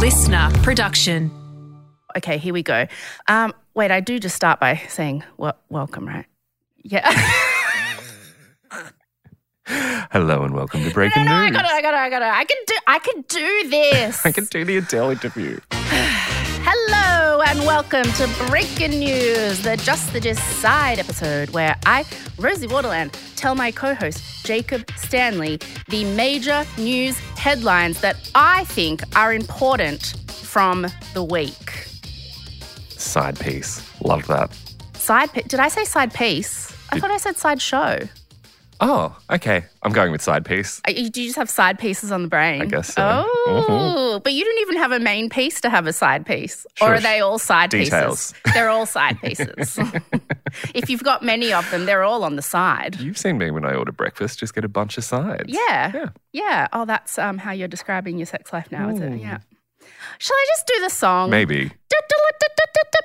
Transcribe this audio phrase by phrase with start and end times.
[0.00, 1.30] listener production.
[2.16, 2.86] Okay, here we go.
[3.28, 6.24] Um, wait, I do just start by saying well, welcome, right?
[6.82, 7.06] Yeah.
[9.66, 11.56] Hello and welcome to Breaking no, no, I News.
[11.56, 12.24] gotta, I gotta, I gotta.
[12.34, 14.24] I can do, I can do this.
[14.26, 15.60] I can do the Adele interview.
[17.50, 22.04] And welcome to Breaking News, the Just the Gist side episode where I,
[22.38, 25.58] Rosie Waterland, tell my co-host Jacob Stanley
[25.88, 31.88] the major news headlines that I think are important from the week.
[32.90, 33.82] Side piece.
[34.00, 34.56] Love that.
[34.94, 36.72] Side, pi- did I say side piece?
[36.90, 37.98] I thought I said side show.
[38.82, 39.64] Oh, okay.
[39.82, 40.80] I'm going with side piece.
[40.88, 42.62] Uh, you- Do you just have side pieces on the brain?
[42.62, 43.24] I guess so.
[43.26, 46.66] Oh, but you don't even have a main piece to have a side piece.
[46.80, 47.02] Or are Shush.
[47.02, 48.32] they all side Details.
[48.32, 48.34] pieces?
[48.54, 49.78] They're all side pieces.
[50.74, 52.98] if you've got many of them, they're all on the side.
[53.00, 55.44] You've seen me when I order breakfast, just get a bunch of sides.
[55.48, 55.92] Yeah.
[55.94, 56.08] Yeah.
[56.32, 56.68] Yeah.
[56.72, 59.20] Oh, that's um, how you're describing your sex life now, is it?
[59.20, 59.38] Yeah.
[60.18, 61.30] Shall I just do the song?
[61.30, 61.72] Maybe.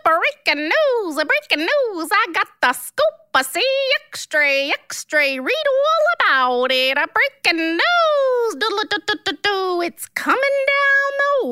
[0.06, 2.10] Breaking news, breaking news.
[2.12, 3.04] I got the scoop.
[3.34, 5.20] I see extra, extra.
[5.20, 6.96] Read all about it.
[6.98, 8.54] A breaking news.
[8.54, 9.82] Do-do-do-do-do-do.
[9.82, 11.48] It's coming down the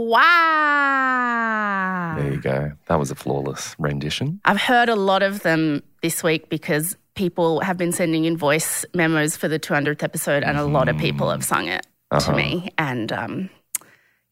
[0.93, 2.15] wire.
[2.19, 2.71] There you go.
[2.85, 4.39] That was a flawless rendition.
[4.45, 8.85] I've heard a lot of them this week because people have been sending in voice
[8.93, 11.85] memos for the 200th episode, and a lot of people have sung it
[12.19, 12.69] to me.
[12.77, 13.49] And um,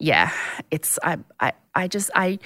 [0.02, 0.31] yeah,
[0.71, 2.39] it's I, I I just I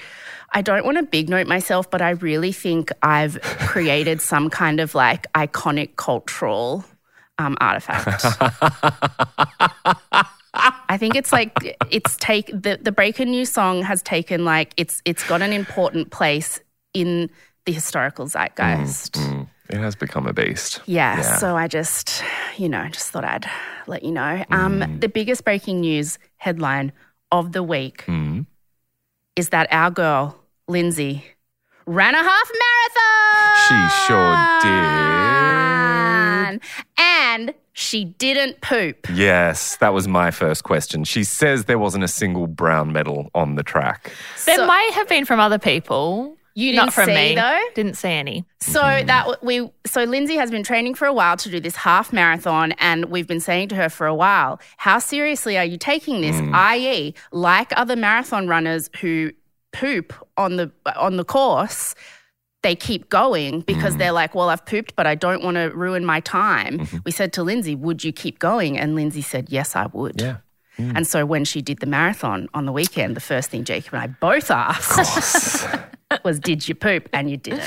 [0.52, 4.78] I don't want to big note myself, but I really think I've created some kind
[4.80, 6.84] of like iconic cultural
[7.38, 8.24] um, artifact.
[10.88, 11.52] I think it's like
[11.90, 16.10] it's take the the Breaker News song has taken like it's it's got an important
[16.10, 16.60] place
[16.94, 17.28] in
[17.66, 19.12] the historical zeitgeist.
[19.14, 20.80] Mm, it has become a beast.
[20.86, 21.36] Yeah, Yeah.
[21.36, 22.22] so I just,
[22.56, 23.44] you know, just thought I'd
[23.86, 24.44] let you know.
[24.50, 25.00] Um, Mm.
[25.00, 26.92] The biggest breaking news headline
[27.32, 28.46] of the week Mm.
[29.36, 30.36] is that our girl,
[30.68, 31.24] Lindsay,
[31.86, 33.56] ran a half marathon.
[33.66, 36.60] She sure did.
[36.98, 39.06] And she didn't poop.
[39.12, 41.04] Yes, that was my first question.
[41.04, 44.12] She says there wasn't a single brown medal on the track.
[44.46, 46.35] There So- might have been from other people.
[46.56, 47.34] You didn't from see, me.
[47.34, 47.62] though?
[47.74, 48.46] Didn't see any.
[48.60, 52.14] So that we so Lindsay has been training for a while to do this half
[52.14, 56.22] marathon, and we've been saying to her for a while, how seriously are you taking
[56.22, 56.34] this?
[56.36, 56.54] Mm.
[56.54, 59.32] I.e., like other marathon runners who
[59.74, 61.94] poop on the on the course.
[62.62, 63.98] They keep going because mm.
[63.98, 66.78] they're like, well, I've pooped, but I don't want to ruin my time.
[66.78, 66.98] Mm-hmm.
[67.04, 68.76] We said to Lindsay, would you keep going?
[68.76, 70.20] And Lindsay said, yes, I would.
[70.20, 70.38] Yeah.
[70.78, 74.02] And so when she did the marathon on the weekend, the first thing Jacob and
[74.02, 75.66] I both asked
[76.24, 77.08] was, did you poop?
[77.14, 77.64] And you didn't.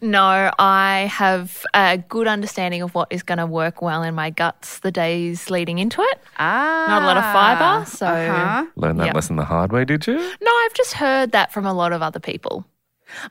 [0.00, 4.30] No, I have a good understanding of what is going to work well in my
[4.30, 6.18] guts the days leading into it.
[6.38, 6.84] Ah.
[6.88, 8.66] Not a lot of fibre, so Uh-huh.
[8.76, 9.14] Learned that Yep.
[9.16, 10.14] lesson the hard way, did you?
[10.40, 12.64] no, I've just heard that from a lot of other people.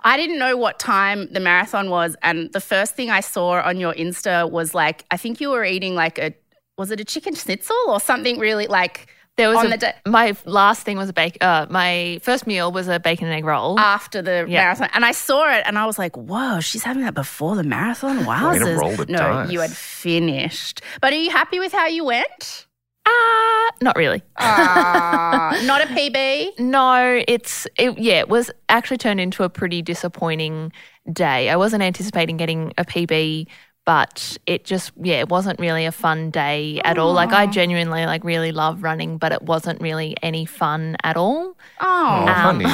[0.03, 2.15] I didn't know what time the marathon was.
[2.21, 5.63] And the first thing I saw on your Insta was like, I think you were
[5.65, 6.33] eating like a,
[6.77, 9.93] was it a chicken schnitzel or something really like There was on a, the day
[10.05, 11.37] my last thing was a bacon.
[11.41, 13.79] Uh, my first meal was a bacon and egg roll.
[13.79, 14.61] after the Yeah.
[14.63, 14.89] marathon.
[14.93, 18.19] And I saw it and I was like, whoa, she's having that before the marathon?
[18.25, 19.09] Wowzers.
[19.09, 19.51] no, dice.
[19.51, 20.81] you had finished.
[21.01, 22.67] But are you happy with how you went?
[23.07, 24.21] Ah, not really.
[24.37, 26.59] Ah, not a PB?
[26.59, 30.71] No, it's it, yeah, it was actually turned into a pretty disappointing
[31.11, 31.49] day.
[31.49, 33.47] I wasn't anticipating getting a PB,
[33.85, 37.13] but it just yeah, it wasn't really a fun day at all.
[37.13, 41.57] Like I genuinely like really love running, but it wasn't really any fun at all.
[41.81, 42.25] Oh.
[42.27, 42.65] Oh, honey.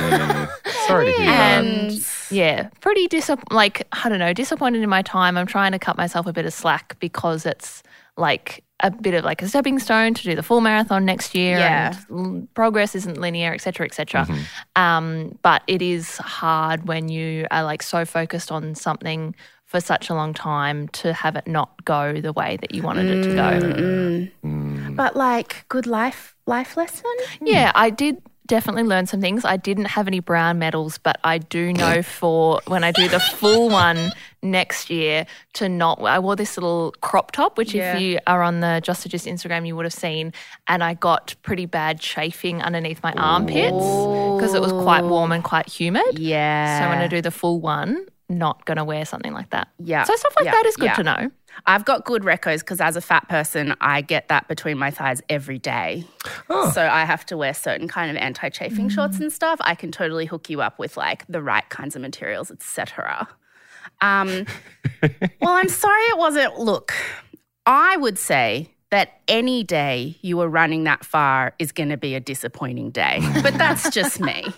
[0.88, 1.64] Sorry to hear that.
[1.64, 5.38] And yeah, pretty disapp- like I don't know, disappointed in my time.
[5.38, 7.84] I'm trying to cut myself a bit of slack because it's
[8.18, 11.58] like a bit of like a stepping stone to do the full marathon next year
[11.58, 11.96] Yeah.
[12.10, 14.28] and l- progress isn't linear etc cetera, et cetera.
[14.76, 19.36] Um, but it is hard when you are like so focused on something
[19.68, 23.06] for such a long time to have it not go the way that you wanted
[23.06, 23.68] it to go.
[23.68, 24.48] Mm-hmm.
[24.48, 24.96] Mm.
[24.96, 27.12] But like, good life life lesson?
[27.42, 29.44] Yeah, I did definitely learn some things.
[29.44, 33.20] I didn't have any brown medals, but I do know for when I do the
[33.20, 35.26] full one next year
[35.56, 36.02] to not.
[36.02, 37.96] I wore this little crop top, which Yeah.
[37.96, 40.32] if you are on the Just the Gist Instagram, you would have seen,
[40.68, 45.44] and I got pretty bad chafing underneath my armpits because it was quite warm and
[45.44, 46.18] quite humid.
[46.18, 46.80] Yeah.
[46.80, 49.70] So when I do the full one, not going to wear something like that.
[49.80, 50.96] Yeah, So stuff like yeah, that is good yeah.
[50.96, 51.32] to know.
[51.66, 55.22] I've got good recos because as a fat person, I get that between my thighs
[55.30, 56.06] every day.
[56.50, 56.70] Oh.
[56.72, 59.60] So I have to wear certain kind of anti-chafing shorts and stuff.
[59.62, 63.28] I can totally hook you up with like the right kinds of materials, etc.
[64.02, 64.46] Um,
[65.02, 66.60] well, I'm sorry it wasn't.
[66.60, 66.94] Look,
[67.66, 72.16] I would say that any day you are running that far is going to be
[72.16, 73.20] a disappointing day.
[73.42, 74.46] but that's just me.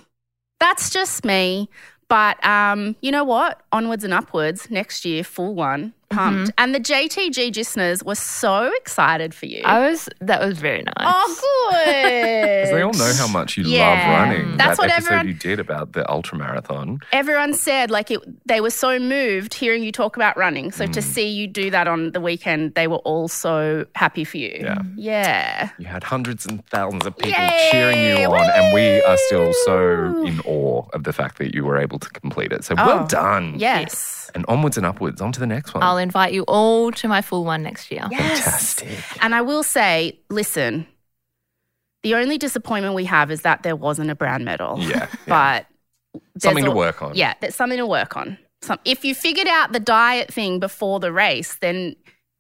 [0.60, 1.70] That's just me.
[2.10, 3.62] But um, you know what?
[3.72, 6.52] Onwards and upwards next year, full one, pumped.
[6.58, 9.62] And the JTG listeners were so excited for you.
[9.66, 10.94] I was that was very nice.
[10.98, 12.50] oh, good.
[12.60, 13.90] Because they all know how much you Yeah.
[13.90, 14.58] love running.
[14.58, 17.00] That's that what episode everyone- you did about the ultra marathon.
[17.12, 20.72] Everyone said like it, they were so moved hearing you talk about running.
[20.72, 20.94] So Mm.
[20.94, 24.58] to see you do that on the weekend, they were all so happy for you.
[24.62, 24.82] Yeah.
[24.96, 25.70] Yeah.
[25.78, 27.70] You had hundreds and thousands of people Yay!
[27.72, 31.64] cheering you on, and we are still so in awe of the fact that you
[31.66, 32.64] were able to complete it.
[32.64, 33.56] So well Oh, done.
[33.58, 34.29] Yes.
[34.36, 35.84] And onwards and upwards, on to the next one.
[35.84, 38.08] I'll invite you all to my full one next year.
[38.12, 38.80] Yes.
[38.80, 39.24] Fantastic.
[39.24, 40.88] And I will say, listen,
[42.04, 44.78] the only disappointment we have is that there wasn't a brown medal.
[44.80, 45.08] Yeah, yeah.
[45.28, 45.66] But
[46.36, 47.16] there's Something to al- work on.
[47.16, 48.38] Yeah, there's something to work on.
[48.62, 51.96] Some, if you figured out the diet thing before the race, then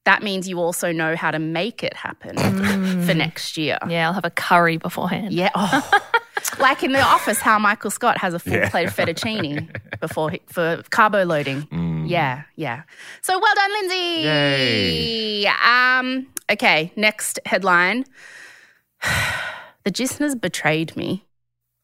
[0.05, 3.05] that means you also know how to make it happen mm.
[3.05, 3.77] for next year.
[3.87, 5.33] Yeah, I'll have a curry beforehand.
[5.33, 5.51] Yeah.
[5.55, 6.01] Oh.
[6.59, 8.69] like in the office, how Michael Scott has a full Yeah.
[8.69, 9.69] plate of fettuccine
[9.99, 11.63] before he, for carbo loading.
[11.63, 12.09] Mm.
[12.09, 12.83] Yeah, yeah.
[13.21, 13.95] So well done, Lindsay.
[14.23, 15.45] Yay.
[15.47, 16.27] Um.
[16.51, 16.91] Okay.
[16.95, 18.05] Next headline:
[19.83, 21.25] The Gisners betrayed me,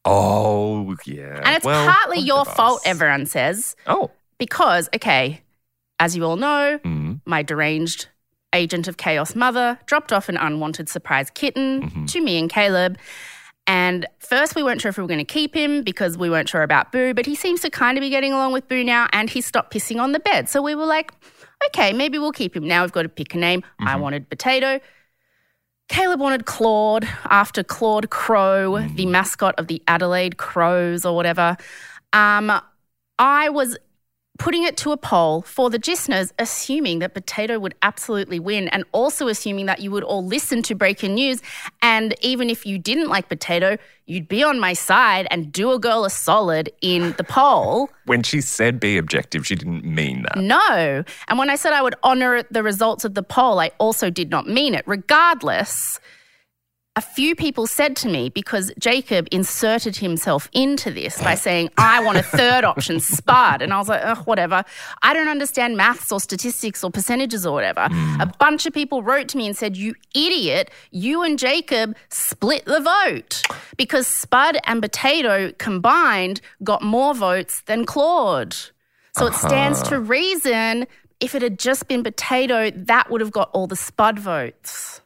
[0.04, 1.42] Oh, yeah.
[1.44, 2.82] and it's Well, partly your fault.
[2.86, 4.12] Everyone says Oh.
[4.38, 5.42] because okay,
[6.00, 7.22] as you all know, Mm.
[7.26, 8.08] my deranged
[8.54, 12.06] agent of chaos mother dropped off an unwanted surprise kitten Mm-hmm.
[12.06, 12.98] to me and Caleb.
[13.68, 16.48] And first, we weren't sure if we were going to keep him because we weren't
[16.48, 19.08] sure about Boo, but he seems to kind of be getting along with Boo now
[19.12, 20.50] and he stopped pissing on the bed.
[20.50, 21.12] So we were like,
[21.68, 22.68] okay, maybe we'll keep him.
[22.68, 23.64] Now we've got to pick a name.
[23.80, 24.80] I wanted Potato.
[25.88, 31.58] Caleb wanted Claude after Claude Crow, the mascot of the Adelaide Crows or whatever.
[32.14, 32.52] Um,
[33.20, 33.78] I was
[34.38, 38.84] putting it to a poll for the listeners, assuming that Potato would absolutely win, and
[38.92, 41.42] also assuming that you would all listen to Breaking News.
[41.82, 45.80] And even if you didn't like Potato, you'd be on my side and do a
[45.80, 47.90] girl a solid in the poll.
[48.06, 50.38] When she said be objective, she didn't mean that.
[50.38, 51.04] No.
[51.28, 54.30] And when I said I would honor the results of the poll, I also did
[54.30, 54.84] not mean it.
[54.86, 56.00] Regardless,
[56.96, 62.04] a few people said to me because Jacob inserted himself into this by saying, I
[62.04, 63.62] want a third option, Spud.
[63.62, 64.64] And I was like, whatever.
[65.04, 67.88] I don't understand maths or statistics or percentages or whatever.
[67.90, 68.22] Hmm.
[68.22, 72.66] A bunch of people wrote to me and said, You idiot, you and Jacob split
[72.66, 73.42] the vote
[73.78, 78.56] because Spud and Potato combined got more votes than Claude.
[79.18, 79.48] So it uh-huh.
[79.48, 80.88] stands to reason
[81.20, 85.02] if it had just been Potato, that would have got all the Spud votes.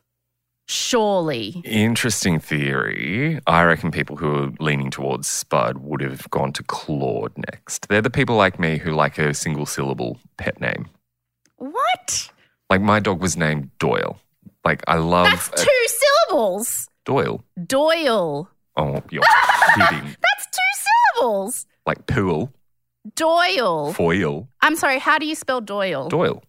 [0.70, 1.62] Surely.
[1.66, 3.40] Interesting theory.
[3.48, 7.88] I reckon people who are leaning towards Spud would have gone to Claude next.
[7.90, 10.88] They're the people like me who like a single syllable pet name.
[11.58, 12.30] What?
[12.70, 14.20] Like my dog was named Doyle.
[14.64, 16.88] Like I love That's a- two syllables.
[17.04, 17.44] Doyle.
[17.66, 18.48] Doyle.
[18.78, 19.24] Oh, you're
[19.76, 20.04] kidding.
[20.22, 21.66] That's two syllables.
[21.88, 22.54] Like pool,
[23.16, 23.92] Doyle.
[23.94, 26.10] foil, I'm sorry, how do you spell Doyle?
[26.10, 26.44] Doyle.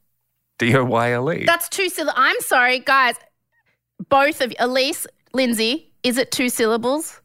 [0.58, 1.44] D O Y L E.
[1.46, 2.16] That's two syllables.
[2.18, 3.14] I'm sorry, guys.
[4.08, 7.20] Both of Elise, Lindsay, is it two syllables?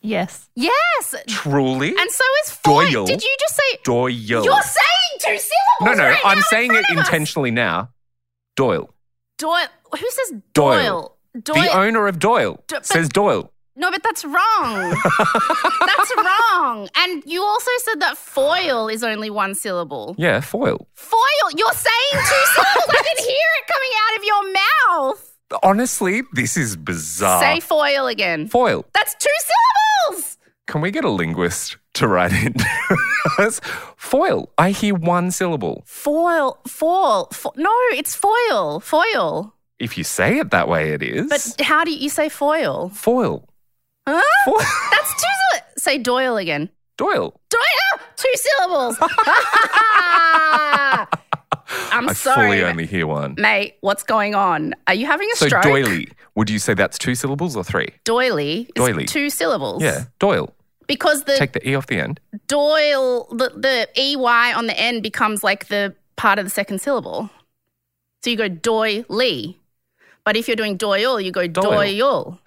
[0.00, 0.48] Yes.
[0.54, 1.14] Yes.
[1.28, 1.88] Truly?
[1.88, 2.90] And so is foil.
[2.90, 3.06] Doyle.
[3.06, 4.10] Did you just say Doyle.
[4.10, 5.48] You're saying two syllables?
[5.80, 7.06] no, no, right I'm in saying it of us.
[7.06, 7.90] intentionally now.
[8.54, 8.90] Doyle.
[9.38, 9.66] Doyle.
[9.92, 10.76] Who says Doyle.
[10.82, 11.16] Doyle?
[11.42, 11.62] Doyle.
[11.64, 13.50] The owner of Doyle Do- says Doyle.
[13.76, 14.90] No, but that's wrong.
[15.86, 16.88] that's wrong.
[16.96, 20.14] And you also said that foil is only one syllable.
[20.16, 20.86] Yeah, foil.
[20.94, 21.50] Foil.
[21.56, 22.88] You're saying two syllables.
[22.88, 25.30] I can hear it coming out of your mouth.
[25.62, 27.40] Honestly, this is bizarre.
[27.40, 28.48] Say foil again.
[28.48, 28.84] foil.
[28.94, 29.28] That's two
[30.08, 30.38] syllables.
[30.66, 32.54] Can we get a linguist to write in?
[33.96, 34.50] foil.
[34.56, 35.82] I hear one syllable.
[35.86, 36.58] Foil.
[36.66, 37.28] Foil.
[37.32, 38.80] Fo- no, it's foil.
[38.80, 39.54] Foil.
[39.78, 41.28] If you say it that way, it is.
[41.28, 42.90] But how do you say foil?
[42.94, 43.48] foil.
[44.06, 44.22] Huh?
[44.44, 44.58] Foil.
[44.90, 45.82] That's two syllables.
[45.82, 46.68] Say Doyle again.
[46.96, 47.34] Doyle.
[47.50, 47.60] Doyle.
[47.94, 48.00] Ah!
[48.16, 48.96] Two syllables.
[51.92, 52.46] I'm I sorry.
[52.58, 53.34] fully only hear one.
[53.38, 54.74] Mate, what's going on?
[54.86, 55.62] Are you having a So stroke?
[55.64, 56.08] doily.
[56.34, 57.88] Would you say that's two syllables or three?
[58.04, 59.04] Doily is Doily.
[59.06, 59.82] two syllables.
[59.82, 60.52] Yeah, Doyle.
[60.86, 62.20] Because the Take the E off the end.
[62.48, 67.30] Doyle, the, the EY on the end becomes like the part of the second syllable.
[68.22, 69.58] So you go doily.
[70.24, 71.70] But if you're doing Doyle, you go Doyle.
[71.70, 72.40] Doyle.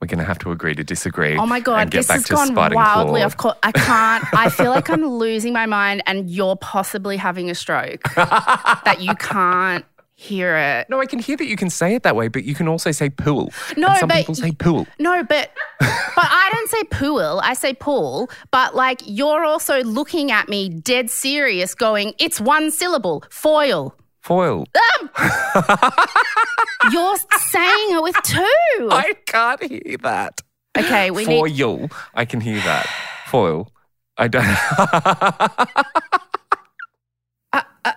[0.00, 1.36] We're going to have to agree to disagree.
[1.36, 3.56] Oh my and God, get this back has to gone wildly off course.
[3.62, 4.24] I can't.
[4.34, 8.02] I feel like I'm losing my mind and you're possibly having a stroke.
[8.14, 9.86] that you can't
[10.16, 10.88] hear it.
[10.90, 12.90] No, I can hear that you can say it that way, but you can also
[12.90, 13.52] say pool.
[13.76, 14.86] No, and some but people say pool.
[14.98, 17.40] No, but but I don't say pool.
[17.42, 18.28] I say pool.
[18.50, 23.94] But like you're also looking at me dead serious, going, "It's one syllable, foil."
[24.26, 24.66] Foil.
[26.90, 28.88] You're saying it with two.
[28.90, 30.40] I can't hear that.
[30.76, 31.54] Okay, we need.
[31.56, 31.88] Foil.
[32.12, 32.88] I can hear that.
[33.26, 33.70] Foil.
[34.18, 34.44] I don't.
[37.52, 37.94] Uh, uh,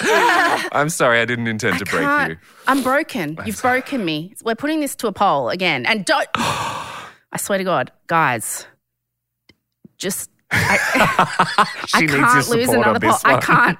[0.72, 2.38] I'm sorry, I didn't intend to break can't- you.
[2.68, 3.36] I'm broken.
[3.44, 4.34] You've broken me.
[4.44, 5.84] We're putting this to a poll again.
[5.84, 6.28] And don't.
[6.36, 8.66] I swear to God, guys,
[9.98, 10.30] just.
[10.52, 13.18] I, I can't lose another poll.
[13.24, 13.78] I can't.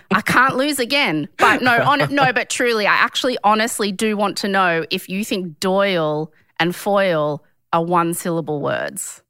[0.10, 1.28] I can't lose again.
[1.38, 5.24] But no, on, no, but truly, I actually honestly do want to know if you
[5.24, 9.22] think Doyle and foil are one syllable words.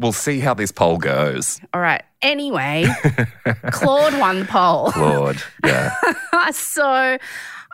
[0.00, 1.60] We'll see how this poll goes.
[1.74, 2.02] All right.
[2.22, 2.86] Anyway,
[3.70, 4.92] Claude won the poll.
[4.92, 5.42] Claude.
[5.64, 5.92] Yeah.
[6.52, 7.18] so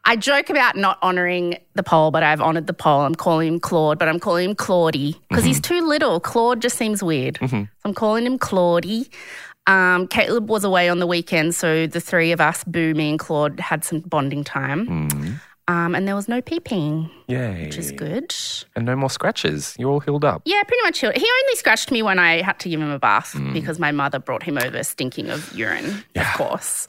[0.06, 3.00] I joke about not honouring the poll, but I've honoured the poll.
[3.02, 6.20] I'm calling him Claude, but I'm calling him Claudie because he's too little.
[6.20, 7.38] Claude just seems weird.
[7.40, 9.10] So I'm calling him Claudie.
[9.66, 13.18] Um, Caleb was away on the weekend, so the three of us, Boo, me, and
[13.18, 15.40] Claude, had some bonding time.
[15.66, 17.64] Um, and there was no peeping, Yay.
[17.64, 18.34] which is good.
[18.76, 19.74] And no more scratches.
[19.78, 20.42] You're all healed up.
[20.44, 20.98] Yeah, pretty much.
[21.00, 21.14] healed.
[21.16, 24.18] he only scratched me when I had to give him a bath because my mother
[24.18, 26.30] brought him over stinking of urine, Yeah.
[26.30, 26.86] of course.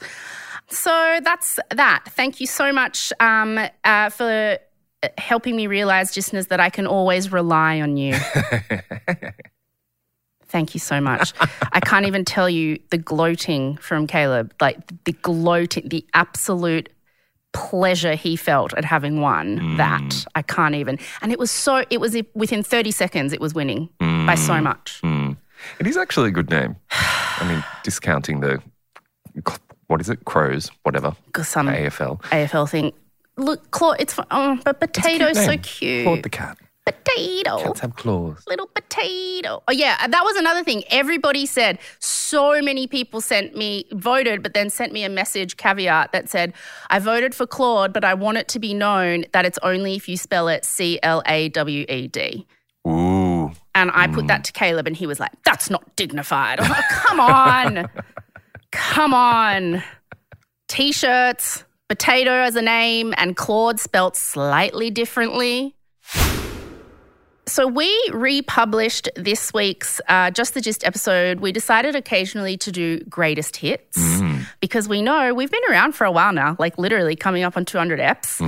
[0.68, 2.04] So that's that.
[2.08, 4.58] Thank you so much um, uh, for
[5.02, 8.14] uh, helping me realize, listeners, that I can always rely on you.
[10.48, 11.32] Thank you so much.
[11.72, 16.88] I can't even tell you the gloating from Caleb, like the gloating, the absolute
[17.52, 20.26] pleasure he felt at having won that.
[20.34, 20.98] I can't even.
[21.20, 25.00] And it was so, it was within 30 seconds, it was winning by so much.
[25.02, 25.36] Mm.
[25.80, 26.76] It is actually a good name.
[26.90, 28.62] I mean, discounting the,
[29.88, 30.24] what is it?
[30.24, 31.14] Crows, whatever.
[31.42, 32.20] Some AFL.
[32.22, 32.92] AFL thing.
[33.36, 34.18] Look, Claude, it's.
[34.30, 36.04] Oh, but potato's so cute.
[36.04, 36.56] Claude the cat.
[36.86, 37.58] potato.
[37.58, 38.42] Cats have claws.
[38.48, 39.62] little potato.
[39.68, 40.84] Oh yeah, that was another thing.
[40.88, 46.12] Everybody said so many people sent me voted, but then sent me a message caveat
[46.12, 46.54] that said,
[46.88, 50.08] "I voted for Claude, but I want it to be known that it's only if
[50.08, 52.46] you spell it C L A W E D."
[52.86, 53.52] Ooh.
[53.74, 54.44] And I put that mm.
[54.44, 57.90] to Caleb, and he was like, "That's not dignified." Like, Come on,
[58.76, 59.82] come on.
[60.68, 65.74] T-shirts, potato as a name, and Claude spelt slightly differently.
[67.48, 71.38] So we republished this week's uh, Just the Gist episode.
[71.38, 73.96] We decided occasionally to do greatest hits
[74.60, 77.64] because we know we've been around for a while now, like literally coming up on
[77.64, 78.40] 200 eps.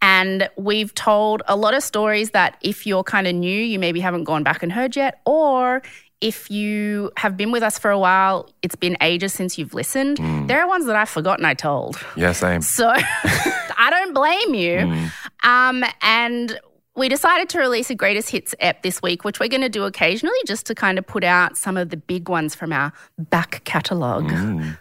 [0.00, 4.00] And we've told a lot of stories that if you're kind of new, you maybe
[4.00, 5.82] haven't gone back and heard yet, or
[6.20, 10.18] if you have been with us for a while, it's been ages since you've listened.
[10.48, 11.98] There are ones that I've forgotten I told.
[12.16, 12.62] Yeah, same.
[12.62, 15.08] So I don't blame you.
[15.44, 16.58] Um, and
[16.96, 19.84] we decided to release a greatest hits ep this week, which we're going to do
[19.84, 23.62] occasionally just to kind of put out some of the big ones from our back
[23.64, 24.32] catalogue,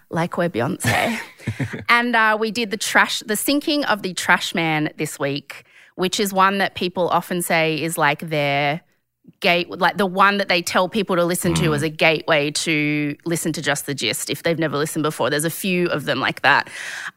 [0.09, 1.19] like we're Beyonce.
[1.89, 5.65] and uh, we did the trash, the sinking of the trash man this week,
[5.95, 8.79] which is one that people often say is like their
[9.49, 13.15] gate like the one that they tell people to listen to as a gateway to
[13.33, 16.19] listen to just the gist if they've never listened before there's a few of them
[16.27, 16.63] like that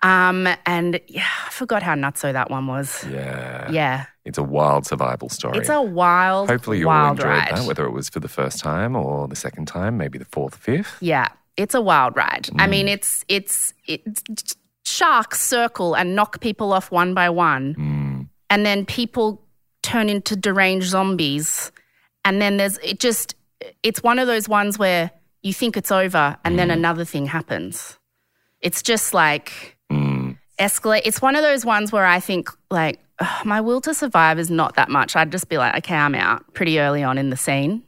[0.02, 3.70] um and yeah i forgot how nutso that one was Yeah.
[3.80, 3.96] yeah
[4.30, 5.56] It's a wild survival story.
[5.58, 8.32] it's a wild Hopefully you all wild enjoyed ride that, whether it was for the
[8.40, 10.94] first time or the second time, maybe the fourth, fifth.
[11.00, 11.28] yeah
[11.62, 12.70] it's a wild ride i Mm.
[12.74, 14.20] mean it's it's it's
[14.84, 18.28] sharks circle and knock people off one by one Mm.
[18.52, 19.26] and then people
[19.82, 21.70] turn into deranged zombies
[22.28, 23.34] and then there's it just
[23.82, 25.10] it's one of those ones where
[25.42, 26.56] you think it's over and Mm.
[26.58, 27.98] then another thing happens
[28.60, 30.36] it's just like Mm.
[30.60, 33.00] escalate it's one of those ones where i think like
[33.44, 36.40] my will to survive is not that much i'd just be like okay i'm out
[36.54, 37.82] pretty early on in the scene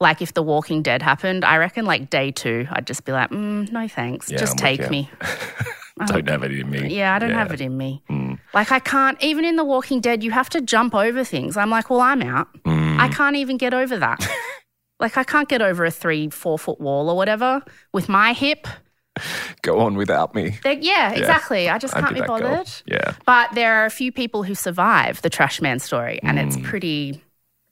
[0.00, 3.30] like if the walking dead happened i reckon like day two i'd just be like
[3.30, 5.06] mm, no thanks Yeah, just I'm take you.
[5.98, 6.94] me Don't have it in me.
[6.94, 8.02] Yeah, I don't have it in me.
[8.10, 8.38] Mm.
[8.54, 11.56] Like, I can't, even in The Walking Dead, you have to jump over things.
[11.56, 12.48] I'm like, well, I'm out.
[12.64, 12.98] Mm.
[12.98, 14.26] I can't even get over that.
[15.00, 18.66] like, I can't get over a three, four foot wall or whatever with my hip.
[19.62, 20.58] Go on without me.
[20.64, 21.68] Like, yeah, exactly.
[21.68, 22.38] I just I'd can't be be that girl.
[22.38, 22.70] bothered.
[22.86, 23.14] Yeah.
[23.26, 26.64] But there are a few people who survive the trash man story, and it's mm.
[26.64, 27.22] pretty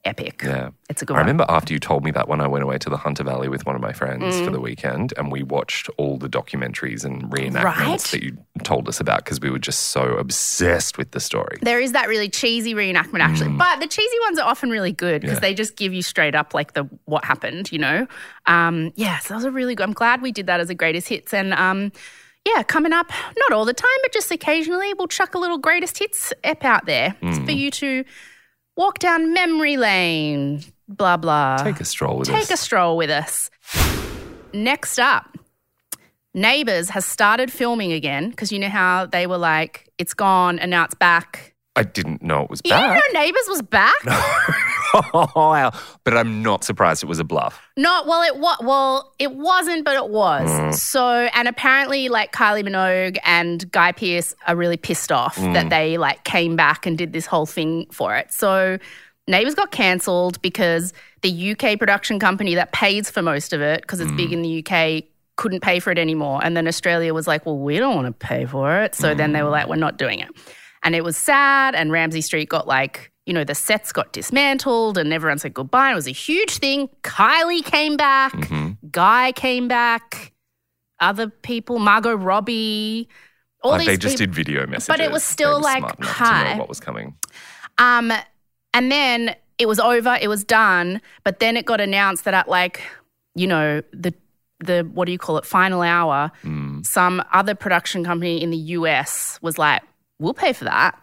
[0.05, 0.41] epic.
[0.43, 0.71] Yeah.
[0.89, 1.27] It's a good I one.
[1.27, 3.67] remember after you told me that when I went away to the Hunter Valley with
[3.67, 4.45] one of my friends Mm.
[4.47, 8.01] for the weekend and we watched all the documentaries and reenactments Right.
[8.01, 11.59] that you told us about because we were just so obsessed with the story.
[11.61, 15.21] There is that really cheesy reenactment, actually, but the cheesy ones are often really good
[15.21, 15.43] because Mm.
[15.43, 15.49] Yeah.
[15.49, 18.07] they just give you straight up like the what happened, you know.
[18.47, 19.85] Um, yeah, so that was a really good.
[19.85, 21.93] I'm glad we did that as a greatest hits, and um,
[22.47, 25.99] yeah, coming up, not all the time, but just occasionally, we'll chuck a little greatest
[25.99, 27.45] hits ep out there Mm.
[27.45, 28.03] for you to
[28.81, 30.63] walk down memory lane.
[30.89, 31.59] Blah blah.
[31.59, 32.49] Take a stroll with Take us.
[32.49, 33.51] Take a stroll with us.
[34.53, 35.37] Next up,
[36.33, 40.71] Neighbours has started filming again because you know how they were like, it's gone and
[40.71, 41.50] now it's back.
[41.77, 43.03] I didn't know it was You didn't back.
[43.15, 43.95] know Neighbours was back?
[45.37, 45.73] wow.
[46.05, 47.61] But I'm not surprised it was a bluff.
[47.77, 48.59] No, well, it was.
[48.63, 50.51] Well, it wasn't, but it was.
[50.51, 50.75] Mm.
[50.75, 55.55] So, and apparently, like Kylie Minogue and Guy Pearce are really pissed off Mm.
[55.55, 58.33] that they like came back and did this whole thing for it.
[58.33, 58.79] So,
[59.29, 64.01] Neighbours got cancelled because the UK production company that pays for most of it, because
[64.01, 64.17] it's Mm.
[64.17, 65.05] big in the UK,
[65.37, 66.41] couldn't pay for it anymore.
[66.43, 68.95] And then Australia was like, well, we don't want to pay for it.
[68.97, 69.35] So then Mm.
[69.35, 70.29] they were like, we're not doing it.
[70.83, 71.75] And it was sad.
[71.75, 75.93] And Ramsay Street got like, you know, the sets got dismantled and everyone said goodbye.
[75.93, 76.89] It was a huge thing.
[77.03, 78.89] Kylie came back, Mm-hmm.
[78.91, 80.33] Guy came back,
[81.01, 83.09] other people, Margot Robbie,
[83.63, 84.27] all Like these they just people.
[84.27, 84.87] did video messages.
[84.89, 86.53] But it was still, like, smart enough to hi.
[86.55, 87.15] know what was coming.
[87.79, 88.11] Um,
[88.75, 92.49] and then it was over, it was done, but then it got announced that at
[92.49, 92.83] like,
[93.35, 94.15] you know, the
[94.63, 96.85] the what do you call it, final hour, Mm.
[96.87, 99.83] some other production company in the US was like,
[100.21, 100.99] We'll pay for that.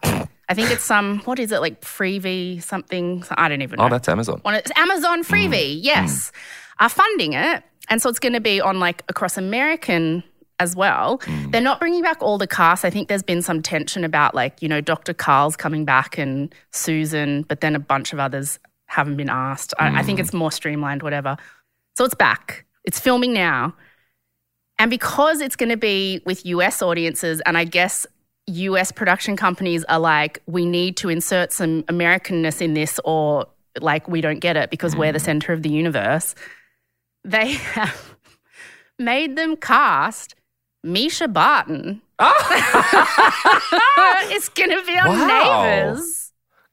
[0.48, 3.24] I think it's some what is it, like freebie something?
[3.30, 3.86] I don't even oh, know.
[3.88, 4.40] Oh, that's Amazon.
[4.46, 5.78] It's Amazon Freevee, mm.
[5.82, 6.84] yes, mm.
[6.84, 7.62] are funding it.
[7.90, 10.22] And so it's going to be on like across American
[10.60, 11.18] as well.
[11.18, 11.52] Mm.
[11.52, 12.84] They're not bringing back all the cast.
[12.84, 15.14] I think there's been some tension about like, you know, Dr.
[15.14, 19.74] Carl's coming back and Susan, but then a bunch of others haven't been asked.
[19.78, 21.36] I, I think it's more streamlined, whatever.
[21.96, 22.64] So it's back.
[22.84, 23.74] It's filming now.
[24.78, 28.06] And because it's going to be with US audiences, and I guess
[28.48, 33.46] US production companies are like, we need to insert some Americanness in this, or
[33.80, 35.24] like we don't get it because we're the mm.
[35.24, 36.34] center of the universe.
[37.24, 38.16] They have
[38.98, 40.34] made them cast
[40.84, 42.02] Mischa Barton.
[42.18, 42.46] Oh.
[44.30, 45.64] it's going to be on Wow.
[45.64, 46.27] Neighbours.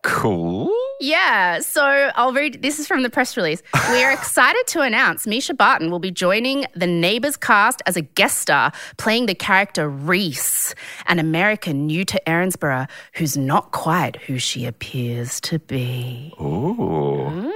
[0.06, 0.72] Cool.
[1.02, 1.82] Yeah, so
[2.16, 3.62] I'll read this is from the press release.
[3.92, 8.02] We are excited to announce Mischa Barton will be joining the Neighbours cast as a
[8.02, 10.76] guest star, playing the character Reese,
[11.08, 16.32] an American new to Erinsborough who's not quite who she appears to be.
[16.40, 17.50] Ooh.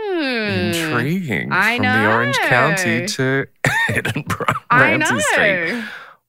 [0.49, 1.47] Intriguing.
[1.49, 1.53] Hmm.
[1.53, 2.47] I From the Orange know.
[2.47, 3.45] County to
[3.89, 4.53] Erinsborough.
[4.71, 5.19] I Ramsay know.
[5.19, 5.83] Street.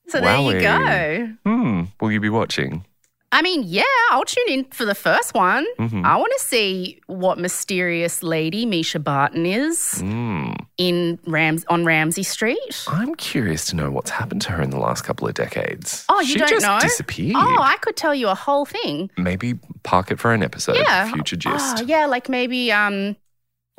[0.09, 1.35] So there you go.
[1.51, 1.85] Hmm.
[2.01, 2.85] Will you be watching?
[3.33, 5.65] I mean, yeah, I'll tune in for the first one.
[5.79, 6.05] Mm-hmm.
[6.05, 10.53] I want to see what mysterious lady Mischa Barton is Hmm.
[10.79, 12.85] in Rams on Ramsay Street.
[12.89, 16.05] I'm curious to know what's happened to her in the last couple of decades.
[16.09, 16.81] Oh, you she don't just know?
[16.81, 17.37] disappeared.
[17.39, 19.11] Oh, I could tell you a whole thing.
[19.17, 20.77] Maybe park it for an episode.
[20.77, 21.13] Yeah.
[21.13, 21.79] Future gist.
[21.79, 23.15] Oh, yeah, like maybe um,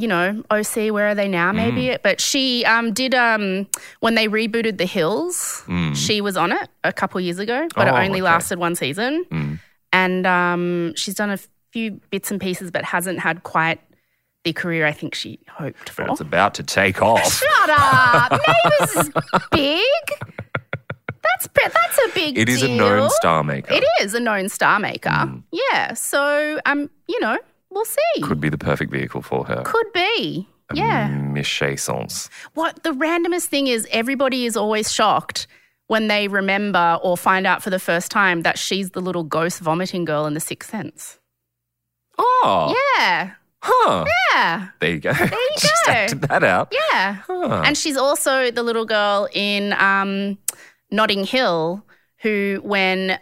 [0.02, 1.52] you know, OC, where are they now?
[1.52, 1.84] Maybe.
[1.88, 2.00] Mm.
[2.02, 3.68] But she um did um
[4.00, 7.92] when they rebooted The Hills, she was on it a couple years ago, but Mm.
[7.92, 8.32] Oh, it only okay.
[8.32, 9.26] lasted one season.
[9.32, 9.60] Mm.
[9.94, 11.38] And um she's done a
[11.72, 13.80] few bits and pieces, but hasn't had quite
[14.44, 16.04] the career I think she hoped for.
[16.06, 17.32] But it's about to take off.
[17.32, 18.32] Shut up!
[18.48, 19.10] Neighbours is
[19.52, 20.30] big.
[21.24, 22.38] That's that's a big.
[22.38, 23.74] It is a known star maker.
[23.74, 25.32] It is a known star maker.
[25.52, 25.94] Yeah.
[25.94, 27.38] So um, you know,
[27.72, 28.22] we'll see.
[28.22, 29.64] Could be the perfect vehicle for her.
[29.66, 30.48] Could be.
[30.74, 31.10] Yeah.
[31.10, 32.30] Méchaissance.
[32.54, 35.48] What the randomest thing is, everybody is always shocked
[35.88, 39.60] when they remember or find out for the first time that she's the little ghost
[39.60, 41.20] vomiting girl in The Sixth Sense.
[42.18, 42.74] Oh.
[42.98, 43.32] Yeah.
[43.64, 44.06] Huh.
[44.34, 44.70] Yeah.
[44.80, 45.14] There you go.
[45.14, 45.92] There you Just go.
[45.92, 46.72] acted that out.
[46.72, 47.16] Yeah.
[47.28, 47.64] Huh.
[47.66, 50.38] And she's also the little girl in um,
[50.90, 51.86] Notting Hill
[52.22, 53.20] who, when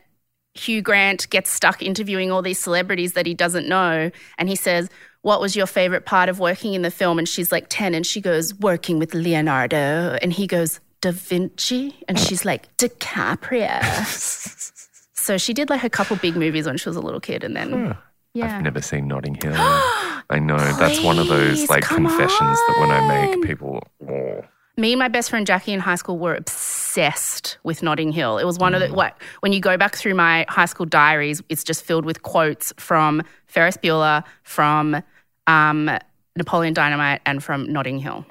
[0.60, 4.90] Hugh Grant gets stuck interviewing all these celebrities that he doesn't know, and he says,
[5.22, 7.18] What was your favorite part of working in the film?
[7.18, 10.18] And she's like 10, and she goes, Working with Leonardo.
[10.22, 11.96] And he goes, Da Vinci?
[12.08, 13.82] And she's like, DiCaprio.
[15.14, 17.56] so she did like a couple big movies when she was a little kid, and
[17.56, 17.96] then,
[18.34, 18.58] yeah.
[18.58, 19.54] I've never seen Notting Hill.
[19.56, 23.82] I know that's one of those like come confessions that when I make, people.
[24.08, 24.42] Oh.
[24.80, 28.38] Me and my best friend Jackie in high school were obsessed with Notting Hill.
[28.38, 31.42] It was one of the what when you go back through my high school diaries,
[31.50, 35.04] it's just filled with quotes from Ferris Bueller, from
[35.48, 35.92] um,
[36.38, 38.26] Napoleon Dynamite, and from Notting Hill.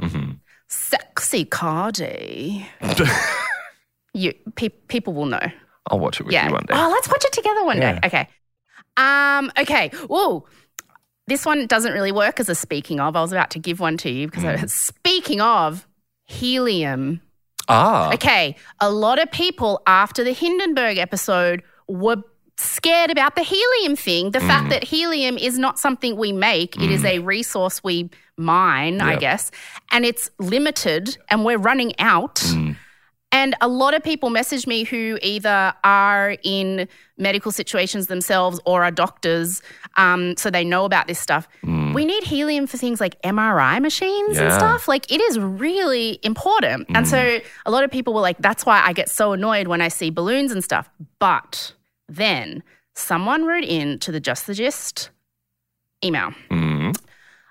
[0.69, 2.67] Sexy Cardi.
[4.15, 5.41] you pe- people will know.
[5.91, 6.47] I'll watch it with Yeah.
[6.47, 6.75] you one day.
[6.77, 7.99] Oh, let's watch it together one Yeah.
[8.01, 8.07] day.
[8.07, 8.29] Okay.
[8.97, 9.89] Um, okay.
[10.09, 10.47] Whoa.
[11.27, 13.17] This one doesn't really work as a speaking of.
[13.17, 14.71] I was about to give one to you because I, Mm.
[14.71, 15.87] speaking of
[16.29, 17.21] helium.
[17.69, 18.13] Ah.
[18.15, 18.57] Okay.
[18.81, 22.17] A lot of people after the Hindenburg episode were
[22.57, 24.31] scared about the helium thing.
[24.33, 24.47] The Mm.
[24.49, 29.17] fact that helium is not something we make, it is a resource we mine, I
[29.17, 29.51] guess,
[29.93, 32.37] and it's limited and we're running out.
[32.37, 32.77] Mm.
[33.31, 36.89] And a lot of people message me who either are in
[37.19, 39.61] medical situations themselves or are doctors,
[39.99, 41.47] um, so they know about this stuff.
[41.95, 44.89] We need helium for things like MRI machines and stuff.
[44.89, 46.87] Like it is really important.
[46.91, 49.83] And so a lot of people were like, that's why I get so annoyed when
[49.83, 50.89] I see balloons and stuff.
[51.19, 51.75] But
[52.09, 52.63] then
[52.95, 55.11] someone wrote in to the Just the Gist
[56.03, 56.33] email.
[56.51, 56.97] Mm.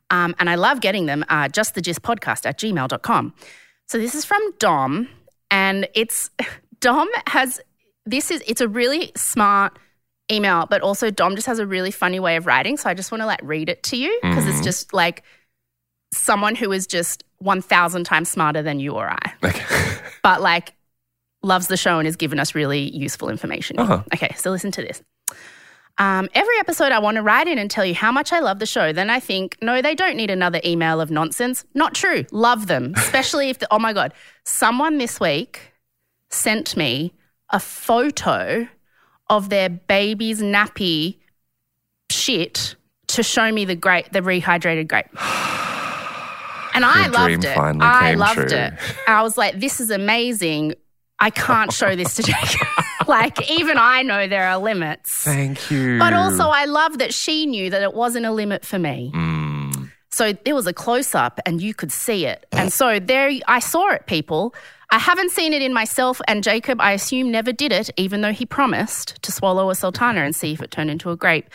[0.10, 3.34] Um, and I love getting them, uh, just the gist podcast at gmail.com.
[3.88, 5.10] So this is from Dom,
[5.52, 6.30] and it's
[6.80, 7.60] Dom has
[8.06, 9.78] this is it's a really smart
[10.32, 12.78] email, but also Dom just has a really funny way of writing.
[12.78, 15.24] So I just want to like read it to you because it's just like
[16.14, 19.64] someone who is just 1,000 times smarter than you or I, Okay.
[20.24, 20.74] but like
[21.44, 23.80] loves the show and has given us really useful information.
[23.80, 24.04] Uh-huh.
[24.14, 25.02] Okay, so listen to this.
[26.00, 28.60] Um, every episode, I want to write in and tell you how much I love
[28.60, 28.94] the show.
[28.94, 31.66] Then I think, no, they don't need another email of nonsense.
[31.74, 32.26] Not true.
[32.32, 35.74] Love them, especially if, the, oh my God, someone this week
[36.30, 37.14] sent me
[37.52, 38.68] a photo
[39.30, 41.18] of their baby's nappy
[42.12, 42.76] shit
[43.08, 45.08] to show me the grape, the rehydrated grape.
[46.74, 47.58] And I loved it.
[47.58, 48.58] I loved true.
[48.60, 48.74] it.
[49.08, 50.76] I was like, this is amazing.
[51.19, 52.67] I can't show this to Jacob.
[53.08, 55.12] like, even I know there are limits.
[55.23, 55.97] Thank you.
[55.97, 59.12] But also, I love that she knew that it wasn't a limit for me.
[59.13, 59.91] Mm.
[60.12, 62.45] So there was a close up and you could see it.
[62.51, 64.53] And so there, I saw it, people.
[64.89, 68.32] I haven't seen it in myself, and Jacob, I assume, never did it, even though
[68.32, 71.49] he promised to swallow a sultana and see if it turned into a grape.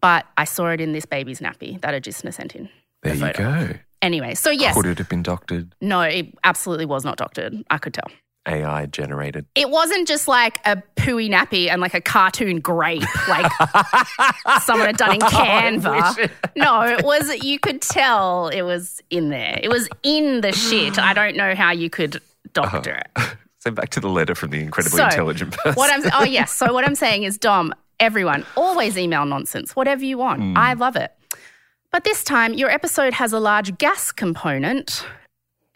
[0.00, 2.70] But I saw it in this baby's nappy that Agisna sent in.
[3.02, 3.74] there you go.
[4.00, 5.74] Anyway, so yes, Could it have been doctored?
[5.80, 7.54] no, it absolutely was not doctored.
[7.68, 8.08] I could tell.
[8.48, 9.46] AI generated.
[9.54, 13.50] It wasn't just like a pooey nappy and like a cartoon grape, like
[14.62, 16.30] someone had done in Canva.
[16.56, 19.60] No, it was, you could tell it was in there.
[19.62, 20.98] It was in the shit.
[20.98, 22.20] I don't know how you could
[22.52, 23.08] doctor it.
[23.16, 23.34] Uh-huh.
[23.60, 25.74] So back to the letter from the incredibly So, intelligent person.
[25.74, 26.52] What I'm, oh, yes.
[26.52, 30.40] So what I'm saying is, Dom, everyone, always email nonsense, whatever you want.
[30.40, 30.56] Hmm.
[30.56, 31.10] I love it.
[31.90, 35.04] But this time, your episode has a large gas component.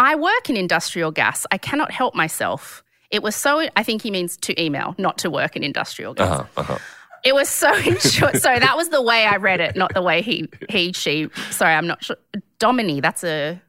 [0.03, 1.47] I work in industrial gas.
[1.51, 2.83] I cannot help myself.
[3.11, 6.41] It was so, I think he means to email, not to work in industrial gas.
[6.41, 6.79] uh-huh, uh-huh.
[7.25, 10.23] It was so enjoy- so that was the way I read it, not the way
[10.23, 11.29] he he she.
[11.51, 12.17] Sorry, I'm not sure.
[12.59, 13.61] Domini, that's a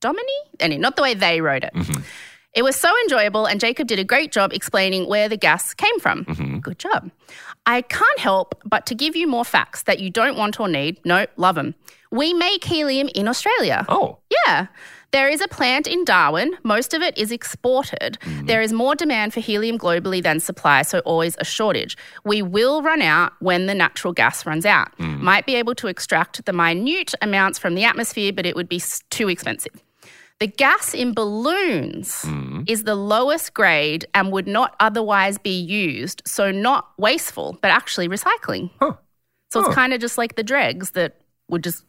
[0.00, 0.38] Domini.
[0.58, 1.72] Anyway, not the way they wrote it.
[2.52, 5.98] It was so enjoyable, and Jacob did a great job explaining where the gas came
[6.00, 6.24] from.
[6.62, 7.10] Good job.
[7.66, 10.98] I can't help but to give you more facts that you don't want or need.
[11.04, 11.74] No, love them.
[12.10, 13.84] We make helium in Australia.
[13.88, 14.66] Oh, Yeah.
[15.12, 16.56] There is a plant in Darwin.
[16.62, 18.18] Most of it is exported.
[18.20, 18.46] Mm-hmm.
[18.46, 21.96] There is more demand for helium globally than supply, so always a shortage.
[22.24, 24.96] We will run out when the natural gas runs out.
[24.98, 25.20] Mm.
[25.20, 28.82] Might be able to extract the minute amounts from the atmosphere, but it would be
[29.10, 29.72] too expensive.
[30.38, 32.68] The gas in balloons mm.
[32.68, 38.08] is the lowest grade and would not otherwise be used, so not wasteful, but actually
[38.08, 38.70] recycling.
[38.78, 38.94] Huh.
[39.50, 41.84] So it's kind of just like the dregs that would just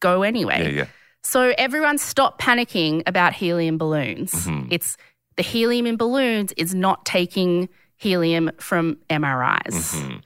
[0.00, 0.62] go anyway.
[0.62, 0.86] yeah, yeah.
[1.22, 4.32] So everyone stop panicking about helium balloons.
[4.32, 4.68] Mm-hmm.
[4.70, 4.96] It's
[5.36, 10.22] the helium in balloons is not taking helium from MRIs.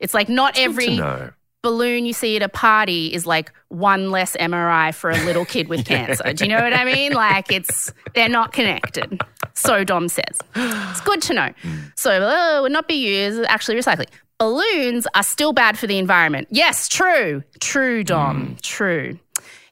[0.00, 0.70] It's like not Mm-hmm.
[0.70, 5.44] Every balloon you see at a party is like one less MRI for a little
[5.44, 6.32] kid with cancer.
[6.32, 7.12] Do you know what I mean?
[7.12, 9.20] Like it's they're not connected.
[9.54, 10.38] So Dom says.
[10.54, 11.52] It's good to know.
[11.96, 14.06] So uh, would not be used actually recycling.
[14.38, 16.46] Balloons are still bad for the environment.
[16.50, 17.42] Yes, true.
[17.58, 18.56] True, Dom.
[18.62, 19.18] True.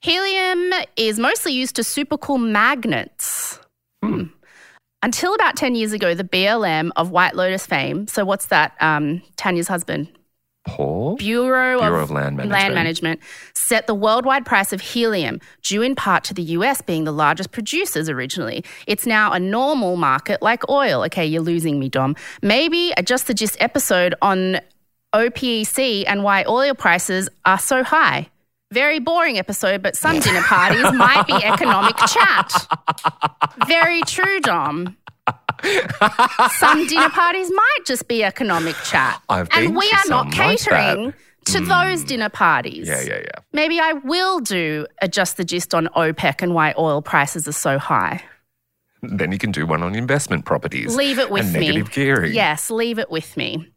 [0.06, 3.58] Helium is mostly used to supercool magnets.
[4.04, 4.26] Hmm.
[5.02, 8.76] Until about 10 years ago, the BLM of White Lotus fame, so what's that?
[8.80, 10.06] Um, Tanya's husband,
[10.64, 11.16] Paul?
[11.16, 12.74] Bureau, Bureau of, of Land Land Management.
[12.76, 13.20] Management
[13.54, 17.50] set the worldwide price of helium, due in part to the US being the largest
[17.50, 18.64] producers originally.
[18.86, 21.02] It's now a normal market like oil.
[21.06, 22.14] Okay, you're losing me, Dom.
[22.42, 24.60] Maybe a Just the Gist episode on
[25.12, 28.28] OPEC and why oil prices are so high.
[28.72, 32.52] Very boring episode, but some dinner parties might be economic chat.
[33.68, 34.96] Very true, Dom.
[36.58, 39.22] Some dinner parties might just be economic chat.
[39.28, 41.14] I've and we are not some like catering
[41.46, 41.68] to mm.
[41.68, 42.88] those dinner parties.
[42.88, 43.40] Yeah, yeah, yeah.
[43.52, 47.78] Maybe I will do adjust the gist on OPEC and why oil prices are so
[47.78, 48.22] high.
[49.02, 50.96] Then you can do one on investment properties.
[50.96, 51.60] Leave it with me.
[51.60, 52.34] negative gearing.
[52.34, 53.68] Yes, leave it with me.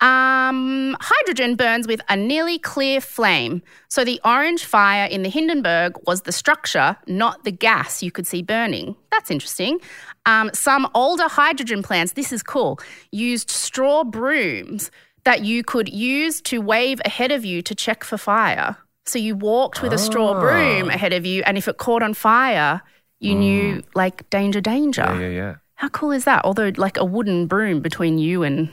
[0.00, 3.62] Um, hydrogen burns with a nearly clear flame.
[3.88, 8.26] So the orange fire in the Hindenburg was the structure, not the gas you could
[8.26, 8.96] see burning.
[9.10, 9.78] That's interesting.
[10.26, 12.80] Um, some older hydrogen plants, this is cool,
[13.12, 14.90] used straw brooms
[15.24, 18.76] that you could use to wave ahead of you to check for fire.
[19.04, 20.94] So you walked with a straw broom Ah.
[20.94, 22.80] ahead of you, and if it caught on fire,
[23.18, 25.02] you knew like danger, danger.
[25.02, 25.54] Yeah, yeah, yeah.
[25.74, 26.44] How cool is that?
[26.44, 28.72] Although, like a wooden broom between you and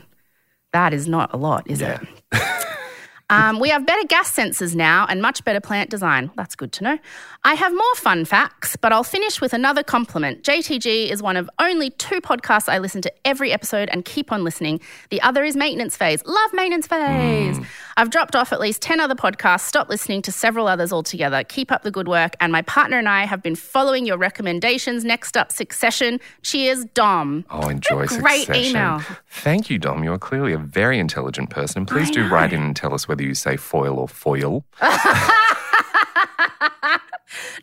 [0.72, 2.00] that is not a lot, is Yeah.
[2.32, 2.42] it?
[3.30, 6.30] Um, we have better gas sensors now and much better plant design.
[6.36, 6.98] That's good to know.
[7.44, 10.42] I have more fun facts, but I'll finish with another compliment.
[10.42, 14.44] JTG is one of only two podcasts I listen to every episode and keep on
[14.44, 14.80] listening.
[15.10, 16.24] The other is Maintenance Phase.
[16.24, 17.58] Love Maintenance Phase.
[17.98, 21.44] I've dropped off at least 10 other podcasts, stopped listening to several others altogether.
[21.44, 22.34] Keep up the good work.
[22.40, 25.04] And my partner and I have been following your recommendations.
[25.04, 26.18] Next up, Succession.
[26.42, 27.44] Cheers, Dom.
[27.50, 28.70] Oh, enjoy great Succession.
[28.70, 29.02] email.
[29.28, 30.02] Thank you, Dom.
[30.04, 31.80] You are clearly a very intelligent person.
[31.80, 32.34] And please I do know.
[32.34, 34.64] write in and tell us whether you say foil or foil.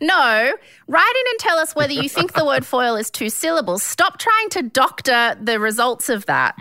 [0.00, 0.52] No,
[0.86, 3.82] write in and tell us whether you think the word foil is two syllables.
[3.82, 6.54] Stop trying to doctor the results of that.